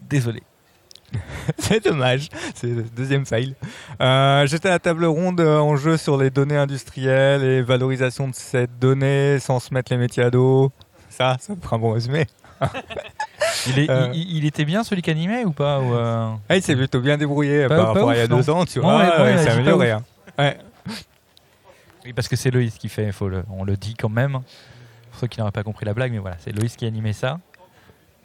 désolé. 0.10 0.42
c'est 1.58 1.84
dommage, 1.84 2.30
c'est 2.54 2.68
le 2.68 2.84
deuxième 2.84 3.26
fail. 3.26 3.56
Euh, 4.02 4.46
j'étais 4.46 4.68
à 4.68 4.72
la 4.72 4.80
table 4.80 5.06
ronde 5.06 5.42
en 5.42 5.76
jeu 5.76 5.98
sur 5.98 6.18
les 6.18 6.30
données 6.30 6.58
industrielles 6.58 7.44
et 7.44 7.62
valorisation 7.62 8.28
de 8.28 8.36
ces 8.36 8.68
données 8.68 9.40
sans 9.40 9.60
se 9.60 9.74
mettre 9.74 9.92
les 9.92 9.98
métiers 9.98 10.24
à 10.24 10.30
dos. 10.30 10.72
Ça, 11.10 11.38
ça 11.40 11.56
me 11.56 11.62
fera 11.62 11.78
un 11.78 11.80
bon 11.80 11.94
résumé. 11.94 12.28
Euh. 13.78 14.12
il, 14.14 14.46
était 14.46 14.66
bien 14.66 14.84
celui 14.84 15.02
qui 15.02 15.10
animait 15.10 15.46
ou 15.46 15.52
pas 15.52 15.80
euh? 15.80 16.32
Ah, 16.48 16.56
Il 16.56 16.62
s'est 16.62 16.76
plutôt 16.76 17.00
bien 17.00 17.18
débrouillé 17.18 17.68
par 17.68 17.88
rapport 17.88 18.10
à 18.10 18.16
il 18.16 18.20
y 18.20 18.22
a 18.22 18.28
deux 18.28 18.50
ans, 18.50 18.66
tu 18.66 18.80
vois. 18.80 19.04
il 19.32 19.40
s'est 19.40 19.50
amélioré. 19.50 19.92
Hein. 19.92 20.04
Oui, 22.06 22.14
parce 22.14 22.28
que 22.28 22.36
c'est 22.36 22.52
Loïs 22.52 22.78
qui 22.78 22.90
fait, 22.90 23.12
faut 23.12 23.30
on 23.50 23.64
le 23.64 23.76
dit 23.76 23.96
quand 23.96 24.10
même. 24.10 24.34
Pour 25.12 25.20
ceux 25.20 25.28
qui 25.28 25.40
n'auraient 25.40 25.52
pas 25.52 25.64
compris 25.64 25.86
la 25.86 25.94
blague, 25.94 26.12
mais 26.12 26.20
voilà, 26.20 26.38
c'est 26.40 26.52
Loïs 26.52 26.76
qui 26.76 26.86
animait 26.86 27.14
ça. 27.14 27.40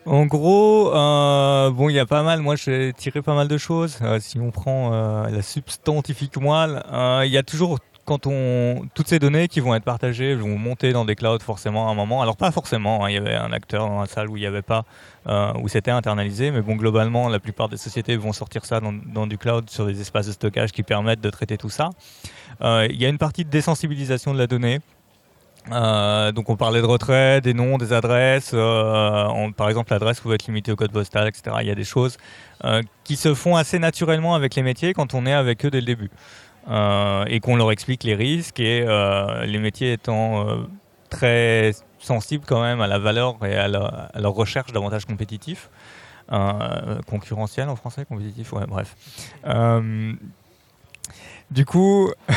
En 0.06 0.26
gros, 0.26 0.94
euh, 0.94 1.70
bon, 1.70 1.88
il 1.88 1.94
y 1.94 1.98
a 1.98 2.06
pas 2.06 2.22
mal. 2.22 2.40
Moi, 2.40 2.56
j'ai 2.56 2.92
tiré 2.92 3.22
pas 3.22 3.34
mal 3.34 3.48
de 3.48 3.56
choses. 3.56 3.98
Euh, 4.02 4.20
si 4.20 4.38
on 4.38 4.50
prend 4.50 4.90
la 4.90 5.42
substantifique 5.42 6.36
moelle, 6.36 6.82
il 7.24 7.30
y 7.30 7.38
a 7.38 7.42
toujours 7.42 7.78
quand 8.04 8.26
on 8.26 8.86
toutes 8.94 9.08
ces 9.08 9.18
données 9.18 9.48
qui 9.48 9.60
vont 9.60 9.74
être 9.74 9.84
partagées 9.84 10.34
vont 10.34 10.58
monter 10.58 10.92
dans 10.92 11.04
des 11.04 11.14
clouds 11.14 11.40
forcément 11.40 11.88
à 11.88 11.92
un 11.92 11.94
moment. 11.94 12.22
Alors 12.22 12.36
pas 12.36 12.50
forcément. 12.50 13.04
Hein, 13.04 13.10
il 13.10 13.14
y 13.14 13.18
avait 13.18 13.34
un 13.34 13.52
acteur 13.52 13.88
dans 13.88 14.00
la 14.00 14.06
salle 14.06 14.28
où 14.28 14.36
il 14.36 14.40
n'y 14.40 14.46
avait 14.46 14.62
pas, 14.62 14.84
où 15.60 15.68
c'était 15.68 15.90
internalisé. 15.90 16.50
Mais 16.50 16.60
bon, 16.60 16.76
globalement, 16.76 17.28
la 17.28 17.40
plupart 17.40 17.68
des 17.68 17.76
sociétés 17.76 18.16
vont 18.16 18.32
sortir 18.32 18.64
ça 18.64 18.80
dans, 18.80 19.26
du 19.26 19.38
cloud 19.38 19.70
sur 19.70 19.86
des 19.86 20.00
espaces 20.00 20.26
de 20.26 20.32
stockage 20.32 20.72
qui 20.72 20.82
permettent 20.82 21.20
de 21.20 21.30
traiter 21.30 21.56
tout 21.56 21.70
ça. 21.70 21.90
Il 22.62 22.96
y 22.96 23.06
a 23.06 23.08
une 23.08 23.18
partie 23.18 23.44
de 23.44 23.50
désensibilisation 23.50 24.32
de 24.34 24.38
la 24.38 24.46
donnée 24.46 24.80
Euh, 25.72 26.30
donc 26.32 26.50
on 26.50 26.56
parlait 26.56 26.82
de 26.82 26.86
retrait, 26.86 27.40
des 27.40 27.54
noms, 27.54 27.78
des 27.78 27.92
adresses. 27.92 28.50
euh, 28.52 29.50
par 29.56 29.68
exemple, 29.68 29.92
l'adresse 29.92 30.20
pouvait 30.20 30.34
être 30.34 30.46
limitée 30.46 30.72
au 30.72 30.76
code 30.76 30.92
postal, 30.92 31.28
etc. 31.28 31.56
Il 31.60 31.66
y 31.66 31.70
a 31.70 31.74
des 31.74 31.84
choses 31.84 32.18
euh, 32.64 32.82
qui 33.04 33.16
se 33.16 33.34
font 33.34 33.56
assez 33.56 33.78
naturellement 33.78 34.34
avec 34.34 34.54
les 34.54 34.62
métiers 34.62 34.92
quand 34.92 35.14
on 35.14 35.26
est 35.26 35.32
avec 35.32 35.64
eux 35.64 35.70
dès 35.70 35.80
le 35.80 35.86
début. 35.86 36.10
Euh, 36.68 37.24
et 37.26 37.40
qu'on 37.40 37.56
leur 37.56 37.70
explique 37.72 38.04
les 38.04 38.14
risques 38.14 38.58
et 38.58 38.84
euh, 38.86 39.44
les 39.44 39.58
métiers 39.58 39.92
étant 39.92 40.48
euh, 40.48 40.62
très 41.10 41.72
sensibles 41.98 42.44
quand 42.46 42.62
même 42.62 42.80
à 42.80 42.86
la 42.86 42.98
valeur 42.98 43.36
et 43.44 43.54
à, 43.54 43.68
leur 43.68 44.32
recherche 44.32 44.72
d'avantages 44.72 45.04
compétitifs. 45.04 45.68
Euh, 46.32 47.00
concurrentiel 47.06 47.68
en 47.68 47.76
français, 47.76 48.06
compétitif, 48.06 48.54
ouais, 48.54 48.64
bref. 48.66 48.96
Du 51.50 51.66
coup, 51.66 52.10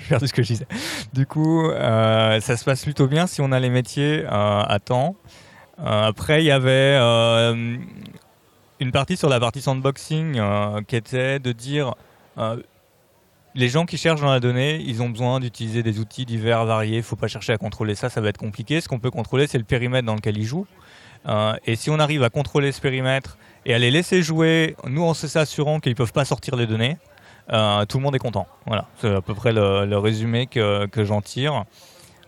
faire 0.00 0.20
ce 0.20 0.32
que 0.34 0.42
je 0.42 0.48
disais. 0.48 0.66
Du 1.14 1.24
coup, 1.26 1.70
ça 1.72 2.56
se 2.56 2.64
passe 2.64 2.82
plutôt 2.82 3.06
bien 3.06 3.26
si 3.26 3.40
on 3.40 3.50
a 3.50 3.60
les 3.60 3.70
métiers 3.70 4.26
à 4.28 4.78
temps. 4.84 5.16
Après, 5.78 6.42
il 6.42 6.46
y 6.46 6.50
avait 6.50 6.98
une 8.78 8.92
partie 8.92 9.16
sur 9.16 9.30
la 9.30 9.40
partie 9.40 9.62
sandboxing 9.62 10.38
qui 10.86 10.96
était 10.96 11.38
de 11.38 11.52
dire 11.52 11.94
les 13.54 13.68
gens 13.68 13.86
qui 13.86 13.96
cherchent 13.96 14.20
dans 14.20 14.30
la 14.30 14.40
donnée, 14.40 14.82
ils 14.86 15.02
ont 15.02 15.08
besoin 15.08 15.40
d'utiliser 15.40 15.82
des 15.82 15.98
outils 15.98 16.24
divers, 16.24 16.64
variés. 16.64 16.94
Il 16.94 16.98
ne 16.98 17.02
faut 17.02 17.16
pas 17.16 17.28
chercher 17.28 17.52
à 17.52 17.58
contrôler 17.58 17.94
ça, 17.94 18.08
ça 18.08 18.20
va 18.20 18.28
être 18.28 18.38
compliqué. 18.38 18.80
Ce 18.80 18.88
qu'on 18.88 18.98
peut 18.98 19.10
contrôler, 19.10 19.46
c'est 19.46 19.58
le 19.58 19.64
périmètre 19.64 20.06
dans 20.06 20.14
lequel 20.14 20.38
ils 20.38 20.44
jouent. 20.44 20.66
Euh, 21.26 21.54
et 21.66 21.76
si 21.76 21.90
on 21.90 21.98
arrive 21.98 22.22
à 22.22 22.30
contrôler 22.30 22.72
ce 22.72 22.80
périmètre 22.80 23.36
et 23.66 23.74
à 23.74 23.78
les 23.78 23.90
laisser 23.90 24.22
jouer, 24.22 24.76
nous 24.86 25.02
en 25.02 25.14
s'assurant 25.14 25.80
qu'ils 25.80 25.92
ne 25.92 25.96
peuvent 25.96 26.12
pas 26.12 26.24
sortir 26.24 26.56
les 26.56 26.66
données, 26.66 26.96
euh, 27.52 27.84
tout 27.84 27.98
le 27.98 28.04
monde 28.04 28.14
est 28.14 28.20
content. 28.20 28.46
Voilà, 28.66 28.86
c'est 29.00 29.14
à 29.14 29.20
peu 29.20 29.34
près 29.34 29.52
le, 29.52 29.98
résumé 29.98 30.46
que, 30.46 30.86
que 30.86 31.04
j'en 31.04 31.20
tire. 31.20 31.64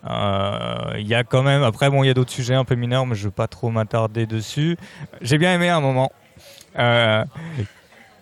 Euh, 0.05 0.95
Il 0.99 1.07
y 1.07 1.15
a 1.15 1.23
quand 1.23 1.43
même, 1.43 1.63
après, 1.63 1.89
bon, 1.89 2.03
il 2.03 2.07
y 2.07 2.09
a 2.09 2.13
d'autres 2.13 2.31
sujets 2.31 2.55
un 2.55 2.65
peu 2.65 2.75
mineurs, 2.75 3.05
mais 3.05 3.15
je 3.15 3.21
ne 3.21 3.25
veux 3.25 3.31
pas 3.31 3.47
trop 3.47 3.69
m'attarder 3.69 4.25
dessus. 4.25 4.77
J'ai 5.21 5.37
bien 5.37 5.53
aimé 5.53 5.69
un 5.69 5.79
moment. 5.79 6.11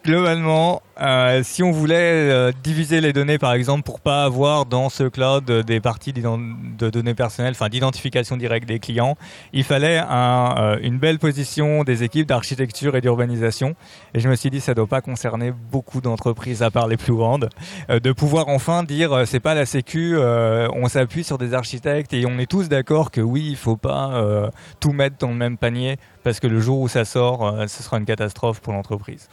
Globalement, 0.03 0.81
euh, 0.99 1.41
si 1.43 1.61
on 1.61 1.69
voulait 1.69 2.31
euh, 2.31 2.51
diviser 2.63 3.01
les 3.01 3.13
données, 3.13 3.37
par 3.37 3.53
exemple, 3.53 3.83
pour 3.83 3.99
pas 3.99 4.23
avoir 4.23 4.65
dans 4.65 4.89
ce 4.89 5.03
cloud 5.03 5.47
euh, 5.51 5.61
des 5.61 5.79
parties 5.79 6.11
de 6.11 6.89
données 6.89 7.13
personnelles, 7.13 7.51
enfin 7.51 7.69
d'identification 7.69 8.35
directe 8.35 8.67
des 8.67 8.79
clients, 8.79 9.15
il 9.53 9.63
fallait 9.63 9.99
un, 9.99 10.79
une 10.81 10.97
belle 10.97 11.19
position 11.19 11.83
des 11.83 12.01
équipes 12.01 12.27
d'architecture 12.27 12.95
et 12.95 13.01
d'urbanisation. 13.01 13.75
Et 14.15 14.19
je 14.19 14.27
me 14.27 14.35
suis 14.35 14.49
dit, 14.49 14.59
ça 14.59 14.73
doit 14.73 14.87
pas 14.87 15.01
concerner 15.01 15.51
beaucoup 15.51 16.01
d'entreprises 16.01 16.63
à 16.63 16.71
part 16.71 16.87
les 16.87 16.97
plus 16.97 17.13
grandes, 17.13 17.49
de 17.89 18.11
pouvoir 18.11 18.47
enfin 18.47 18.81
dire, 18.81 19.27
c'est 19.27 19.39
pas 19.39 19.53
la 19.53 19.67
sécu, 19.67 20.17
on 20.17 20.87
s'appuie 20.87 21.23
sur 21.23 21.37
des 21.37 21.53
architectes 21.53 22.13
et 22.13 22.25
on 22.25 22.39
est 22.39 22.49
tous 22.49 22.69
d'accord 22.69 23.11
que 23.11 23.21
oui, 23.21 23.45
il 23.49 23.55
faut 23.55 23.77
pas 23.77 24.49
tout 24.79 24.93
mettre 24.93 25.17
dans 25.19 25.29
le 25.29 25.35
même 25.35 25.57
panier 25.57 25.97
parce 26.23 26.39
que 26.39 26.47
le 26.47 26.59
jour 26.59 26.79
où 26.79 26.87
ça 26.87 27.05
sort, 27.05 27.55
ce 27.67 27.83
sera 27.83 27.97
une 27.97 28.05
catastrophe 28.05 28.61
pour 28.61 28.73
l'entreprise. 28.73 29.27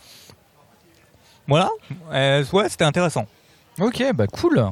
Voilà, 1.49 1.71
Euh, 2.13 2.45
ouais, 2.53 2.69
c'était 2.69 2.85
intéressant. 2.85 3.27
Ok, 3.81 4.05
bah 4.15 4.27
cool. 4.27 4.65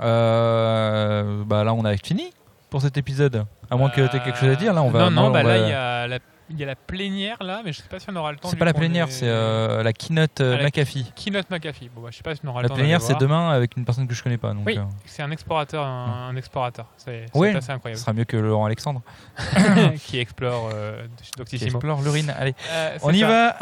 Euh, 0.00 1.42
bah 1.44 1.64
là, 1.64 1.74
on 1.74 1.84
a 1.84 1.96
fini 1.96 2.32
pour 2.70 2.82
cet 2.82 2.96
épisode. 2.96 3.44
À 3.70 3.76
moins 3.76 3.88
que 3.90 4.06
tu 4.06 4.16
aies 4.16 4.20
quelque 4.20 4.38
chose 4.38 4.50
à 4.50 4.54
dire, 4.56 4.72
là, 4.72 4.82
on 4.82 4.90
va. 4.90 5.10
Non, 5.10 5.22
non, 5.22 5.30
bah 5.30 5.42
là, 5.42 5.48
va- 5.48 5.58
il 5.58 5.68
y, 5.68 5.72
a 5.72 6.06
la- 6.06 6.18
il 6.50 6.58
y 6.58 6.62
a 6.62 6.66
la 6.66 6.76
plénière 6.76 7.36
là, 7.42 7.60
mais 7.64 7.72
je 7.72 7.78
sais 7.82 7.88
pas 7.88 7.98
si 7.98 8.06
on 8.10 8.16
aura 8.16 8.32
le 8.32 8.38
temps. 8.38 8.48
C'est 8.48 8.56
pas 8.56 8.64
la 8.64 8.74
plénière, 8.74 9.08
est- 9.08 9.10
c'est 9.12 9.28
euh, 9.28 9.82
la 9.82 9.92
keynote 9.92 10.40
euh, 10.40 10.54
Ah, 10.54 10.58
la- 10.58 10.64
McAfee. 10.64 11.12
Keynote 11.14 11.50
McAfee. 11.50 11.90
Bon, 11.94 12.00
bah, 12.02 12.08
je 12.10 12.16
sais 12.16 12.22
pas 12.22 12.34
si 12.34 12.40
on 12.44 12.48
aura 12.48 12.60
La 12.60 12.62
le 12.64 12.68
temps. 12.70 12.74
plénière, 12.76 13.00
d'aller 13.00 13.12
c'est 13.14 13.20
demain 13.20 13.50
avec 13.50 13.76
une 13.76 13.84
personne 13.84 14.06
que 14.08 14.14
je 14.14 14.22
connais 14.22 14.38
pas. 14.38 14.52
Donc, 14.54 14.62
Oui, 14.66 14.78
euh, 14.78 14.82
c'est 15.06 15.22
un 15.22 15.30
explorateur, 15.30 15.84
un, 15.84 16.28
un 16.30 16.36
explorateur. 16.36 16.86
C'est 16.96 17.26
Oui. 17.34 17.48
assez 17.50 17.66
ce 17.66 17.72
incroyable. 17.72 18.00
sera 18.00 18.12
mieux 18.12 18.24
que 18.24 18.36
Laurent 18.36 18.64
Alexandre 18.66 19.02
qui 20.04 20.18
explore 20.18 20.70
euh, 20.74 21.04
qui 21.22 21.30
Doctissimo. 21.36 21.70
explore 21.72 22.02
l'urine. 22.02 22.32
Allez, 22.38 22.54
on 23.02 23.12
y 23.12 23.20
ça. 23.20 23.56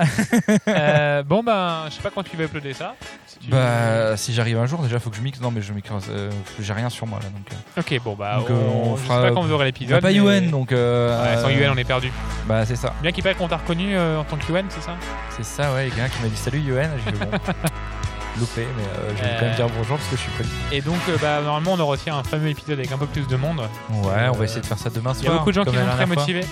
va 0.66 1.22
bon, 1.24 1.42
ben, 1.42 1.84
je 1.88 1.94
sais 1.94 2.02
pas 2.02 2.10
quand 2.10 2.22
tu 2.22 2.36
vas 2.36 2.44
uploader 2.44 2.72
ça. 2.74 2.94
Si 3.26 3.38
tu- 3.38 3.50
Bah, 3.50 4.16
si 4.16 4.32
j'arrive 4.32 4.58
un 4.58 4.66
jour, 4.66 4.82
déjà, 4.82 4.98
faut 5.00 5.10
que 5.10 5.16
je 5.16 5.22
mixe. 5.22 5.40
Non, 5.40 5.50
mais 5.50 5.62
je 5.62 5.72
mixe. 5.72 5.90
euh, 6.10 6.30
j'ai 6.60 6.72
rien 6.72 6.88
sur 6.90 7.06
moi 7.06 7.18
là. 7.22 7.26
Donc, 7.30 7.46
Ok, 7.78 8.00
bon, 8.02 8.14
bah, 8.14 8.36
Donc, 8.38 8.50
on, 8.50 8.54
on 8.92 8.96
je 8.96 9.02
fera- 9.02 9.16
sais 9.22 9.28
pas 9.28 9.34
quand 9.34 9.44
on 9.50 9.60
a 9.60 9.64
l'épisode. 9.64 10.00
pas 10.00 10.12
UN, 10.12 10.50
donc. 10.50 10.70
sans 10.70 11.48
UN, 11.50 11.70
on 11.72 11.76
est 11.76 11.84
perdu. 11.84 12.10
Bah, 12.46 12.64
c'est 12.64 12.75
ça. 12.76 12.92
Bien 13.02 13.12
qu'il 13.12 13.22
paraît 13.22 13.34
qu'on 13.34 13.48
t'a 13.48 13.56
reconnu 13.56 13.96
euh, 13.96 14.18
en 14.20 14.24
tant 14.24 14.36
que 14.36 14.50
UN, 14.52 14.64
c'est 14.68 14.82
ça? 14.82 14.92
C'est 15.36 15.44
ça, 15.44 15.72
ouais. 15.74 15.88
Il 15.88 15.88
y 15.88 15.92
a 15.92 15.94
quelqu'un 16.04 16.16
qui 16.16 16.22
m'a 16.22 16.28
dit 16.28 16.36
salut 16.36 16.58
UN. 16.60 16.90
J'ai 17.04 17.12
fait 17.12 17.24
bon. 17.24 17.30
Loupé, 18.38 18.66
mais 18.76 18.82
euh, 18.82 19.12
je 19.16 19.22
vais 19.22 19.28
Euh, 19.30 19.36
quand 19.40 19.46
même 19.46 19.54
dire 19.56 19.68
bonjour 19.74 19.96
parce 19.96 20.10
que 20.10 20.16
je 20.16 20.20
suis 20.20 20.30
poli. 20.32 20.48
Et 20.70 20.82
donc, 20.82 20.98
euh, 21.08 21.16
bah, 21.22 21.40
normalement, 21.42 21.72
on 21.72 21.80
aura 21.80 21.94
aussi 21.94 22.10
un 22.10 22.22
fameux 22.22 22.48
épisode 22.48 22.78
avec 22.78 22.92
un 22.92 22.98
peu 22.98 23.06
plus 23.06 23.26
de 23.26 23.36
monde. 23.36 23.62
Ouais, 23.90 24.28
on 24.28 24.32
va 24.32 24.44
essayer 24.44 24.60
de 24.60 24.66
faire 24.66 24.78
ça 24.78 24.90
demain 24.90 25.14
soir. 25.14 25.22
Il 25.22 25.26
y 25.26 25.28
a 25.30 25.32
beaucoup 25.38 25.50
de 25.50 25.54
gens 25.54 25.64
comme 25.64 25.72
qui 25.72 25.78
la 25.78 25.84
sont 25.84 25.88
très 25.96 25.98
dernière 26.06 26.14
fois. 26.14 26.22
motivés. 26.34 26.46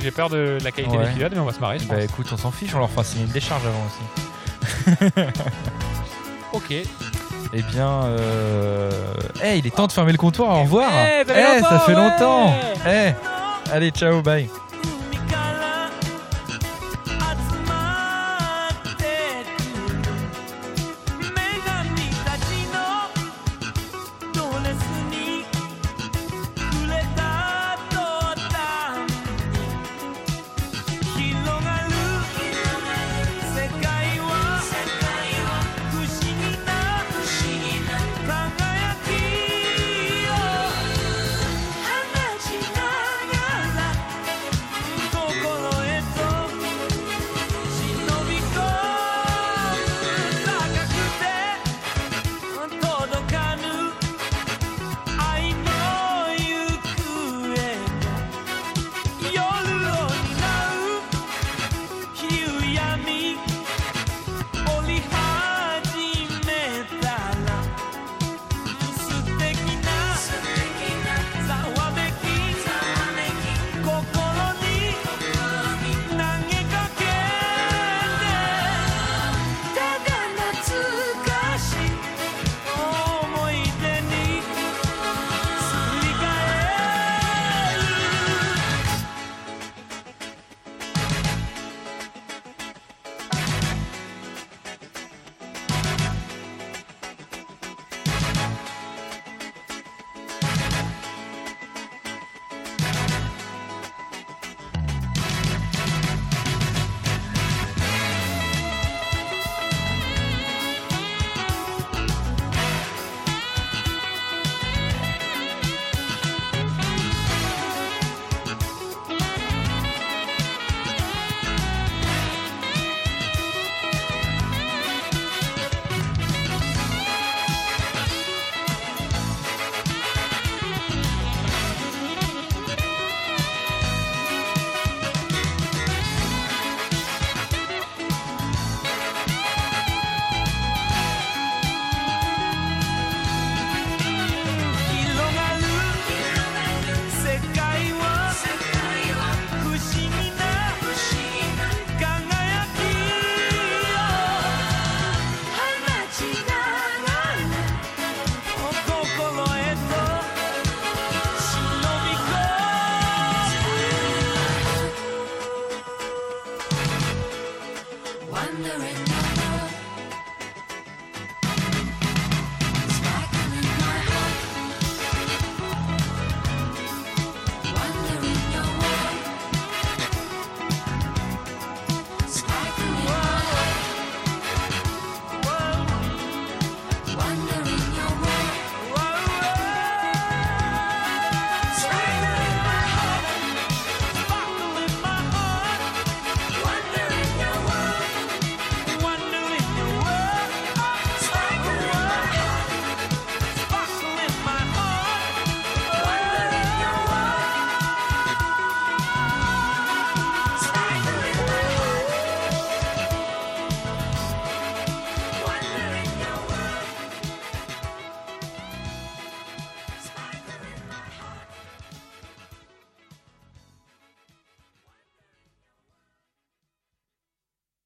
J'ai 0.00 0.10
peur 0.12 0.28
de 0.30 0.58
la 0.62 0.70
qualité 0.70 0.96
Ouais. 0.96 1.02
de 1.04 1.08
l'épisode, 1.08 1.32
mais 1.34 1.40
on 1.40 1.44
va 1.44 1.52
se 1.52 1.58
marrer, 1.60 1.78
je 1.80 1.86
Bah 1.86 1.96
pense. 1.96 2.04
écoute, 2.04 2.26
on 2.32 2.36
s'en 2.36 2.50
fiche, 2.52 2.72
on 2.74 2.78
leur 2.78 2.90
fera 2.90 3.02
signer 3.02 3.24
une 3.24 3.32
décharge 3.32 3.62
avant 3.66 3.84
aussi. 3.86 5.22
Ok. 6.52 6.70
Eh 7.52 7.62
bien, 7.62 8.04
euh... 8.04 8.90
eh, 9.42 9.58
il 9.58 9.66
est 9.66 9.74
temps 9.74 9.86
de 9.88 9.92
fermer 9.92 10.12
le 10.12 10.18
comptoir, 10.18 10.56
au 10.58 10.62
revoir. 10.62 10.88
Eh, 10.92 11.24
ça 11.26 11.34
fait 11.34 11.56
Eh, 11.58 11.62
ça 11.62 11.78
fait 11.80 11.94
longtemps. 11.94 12.54
Eh, 12.86 13.12
allez, 13.72 13.90
ciao, 13.90 14.22
bye. 14.22 14.48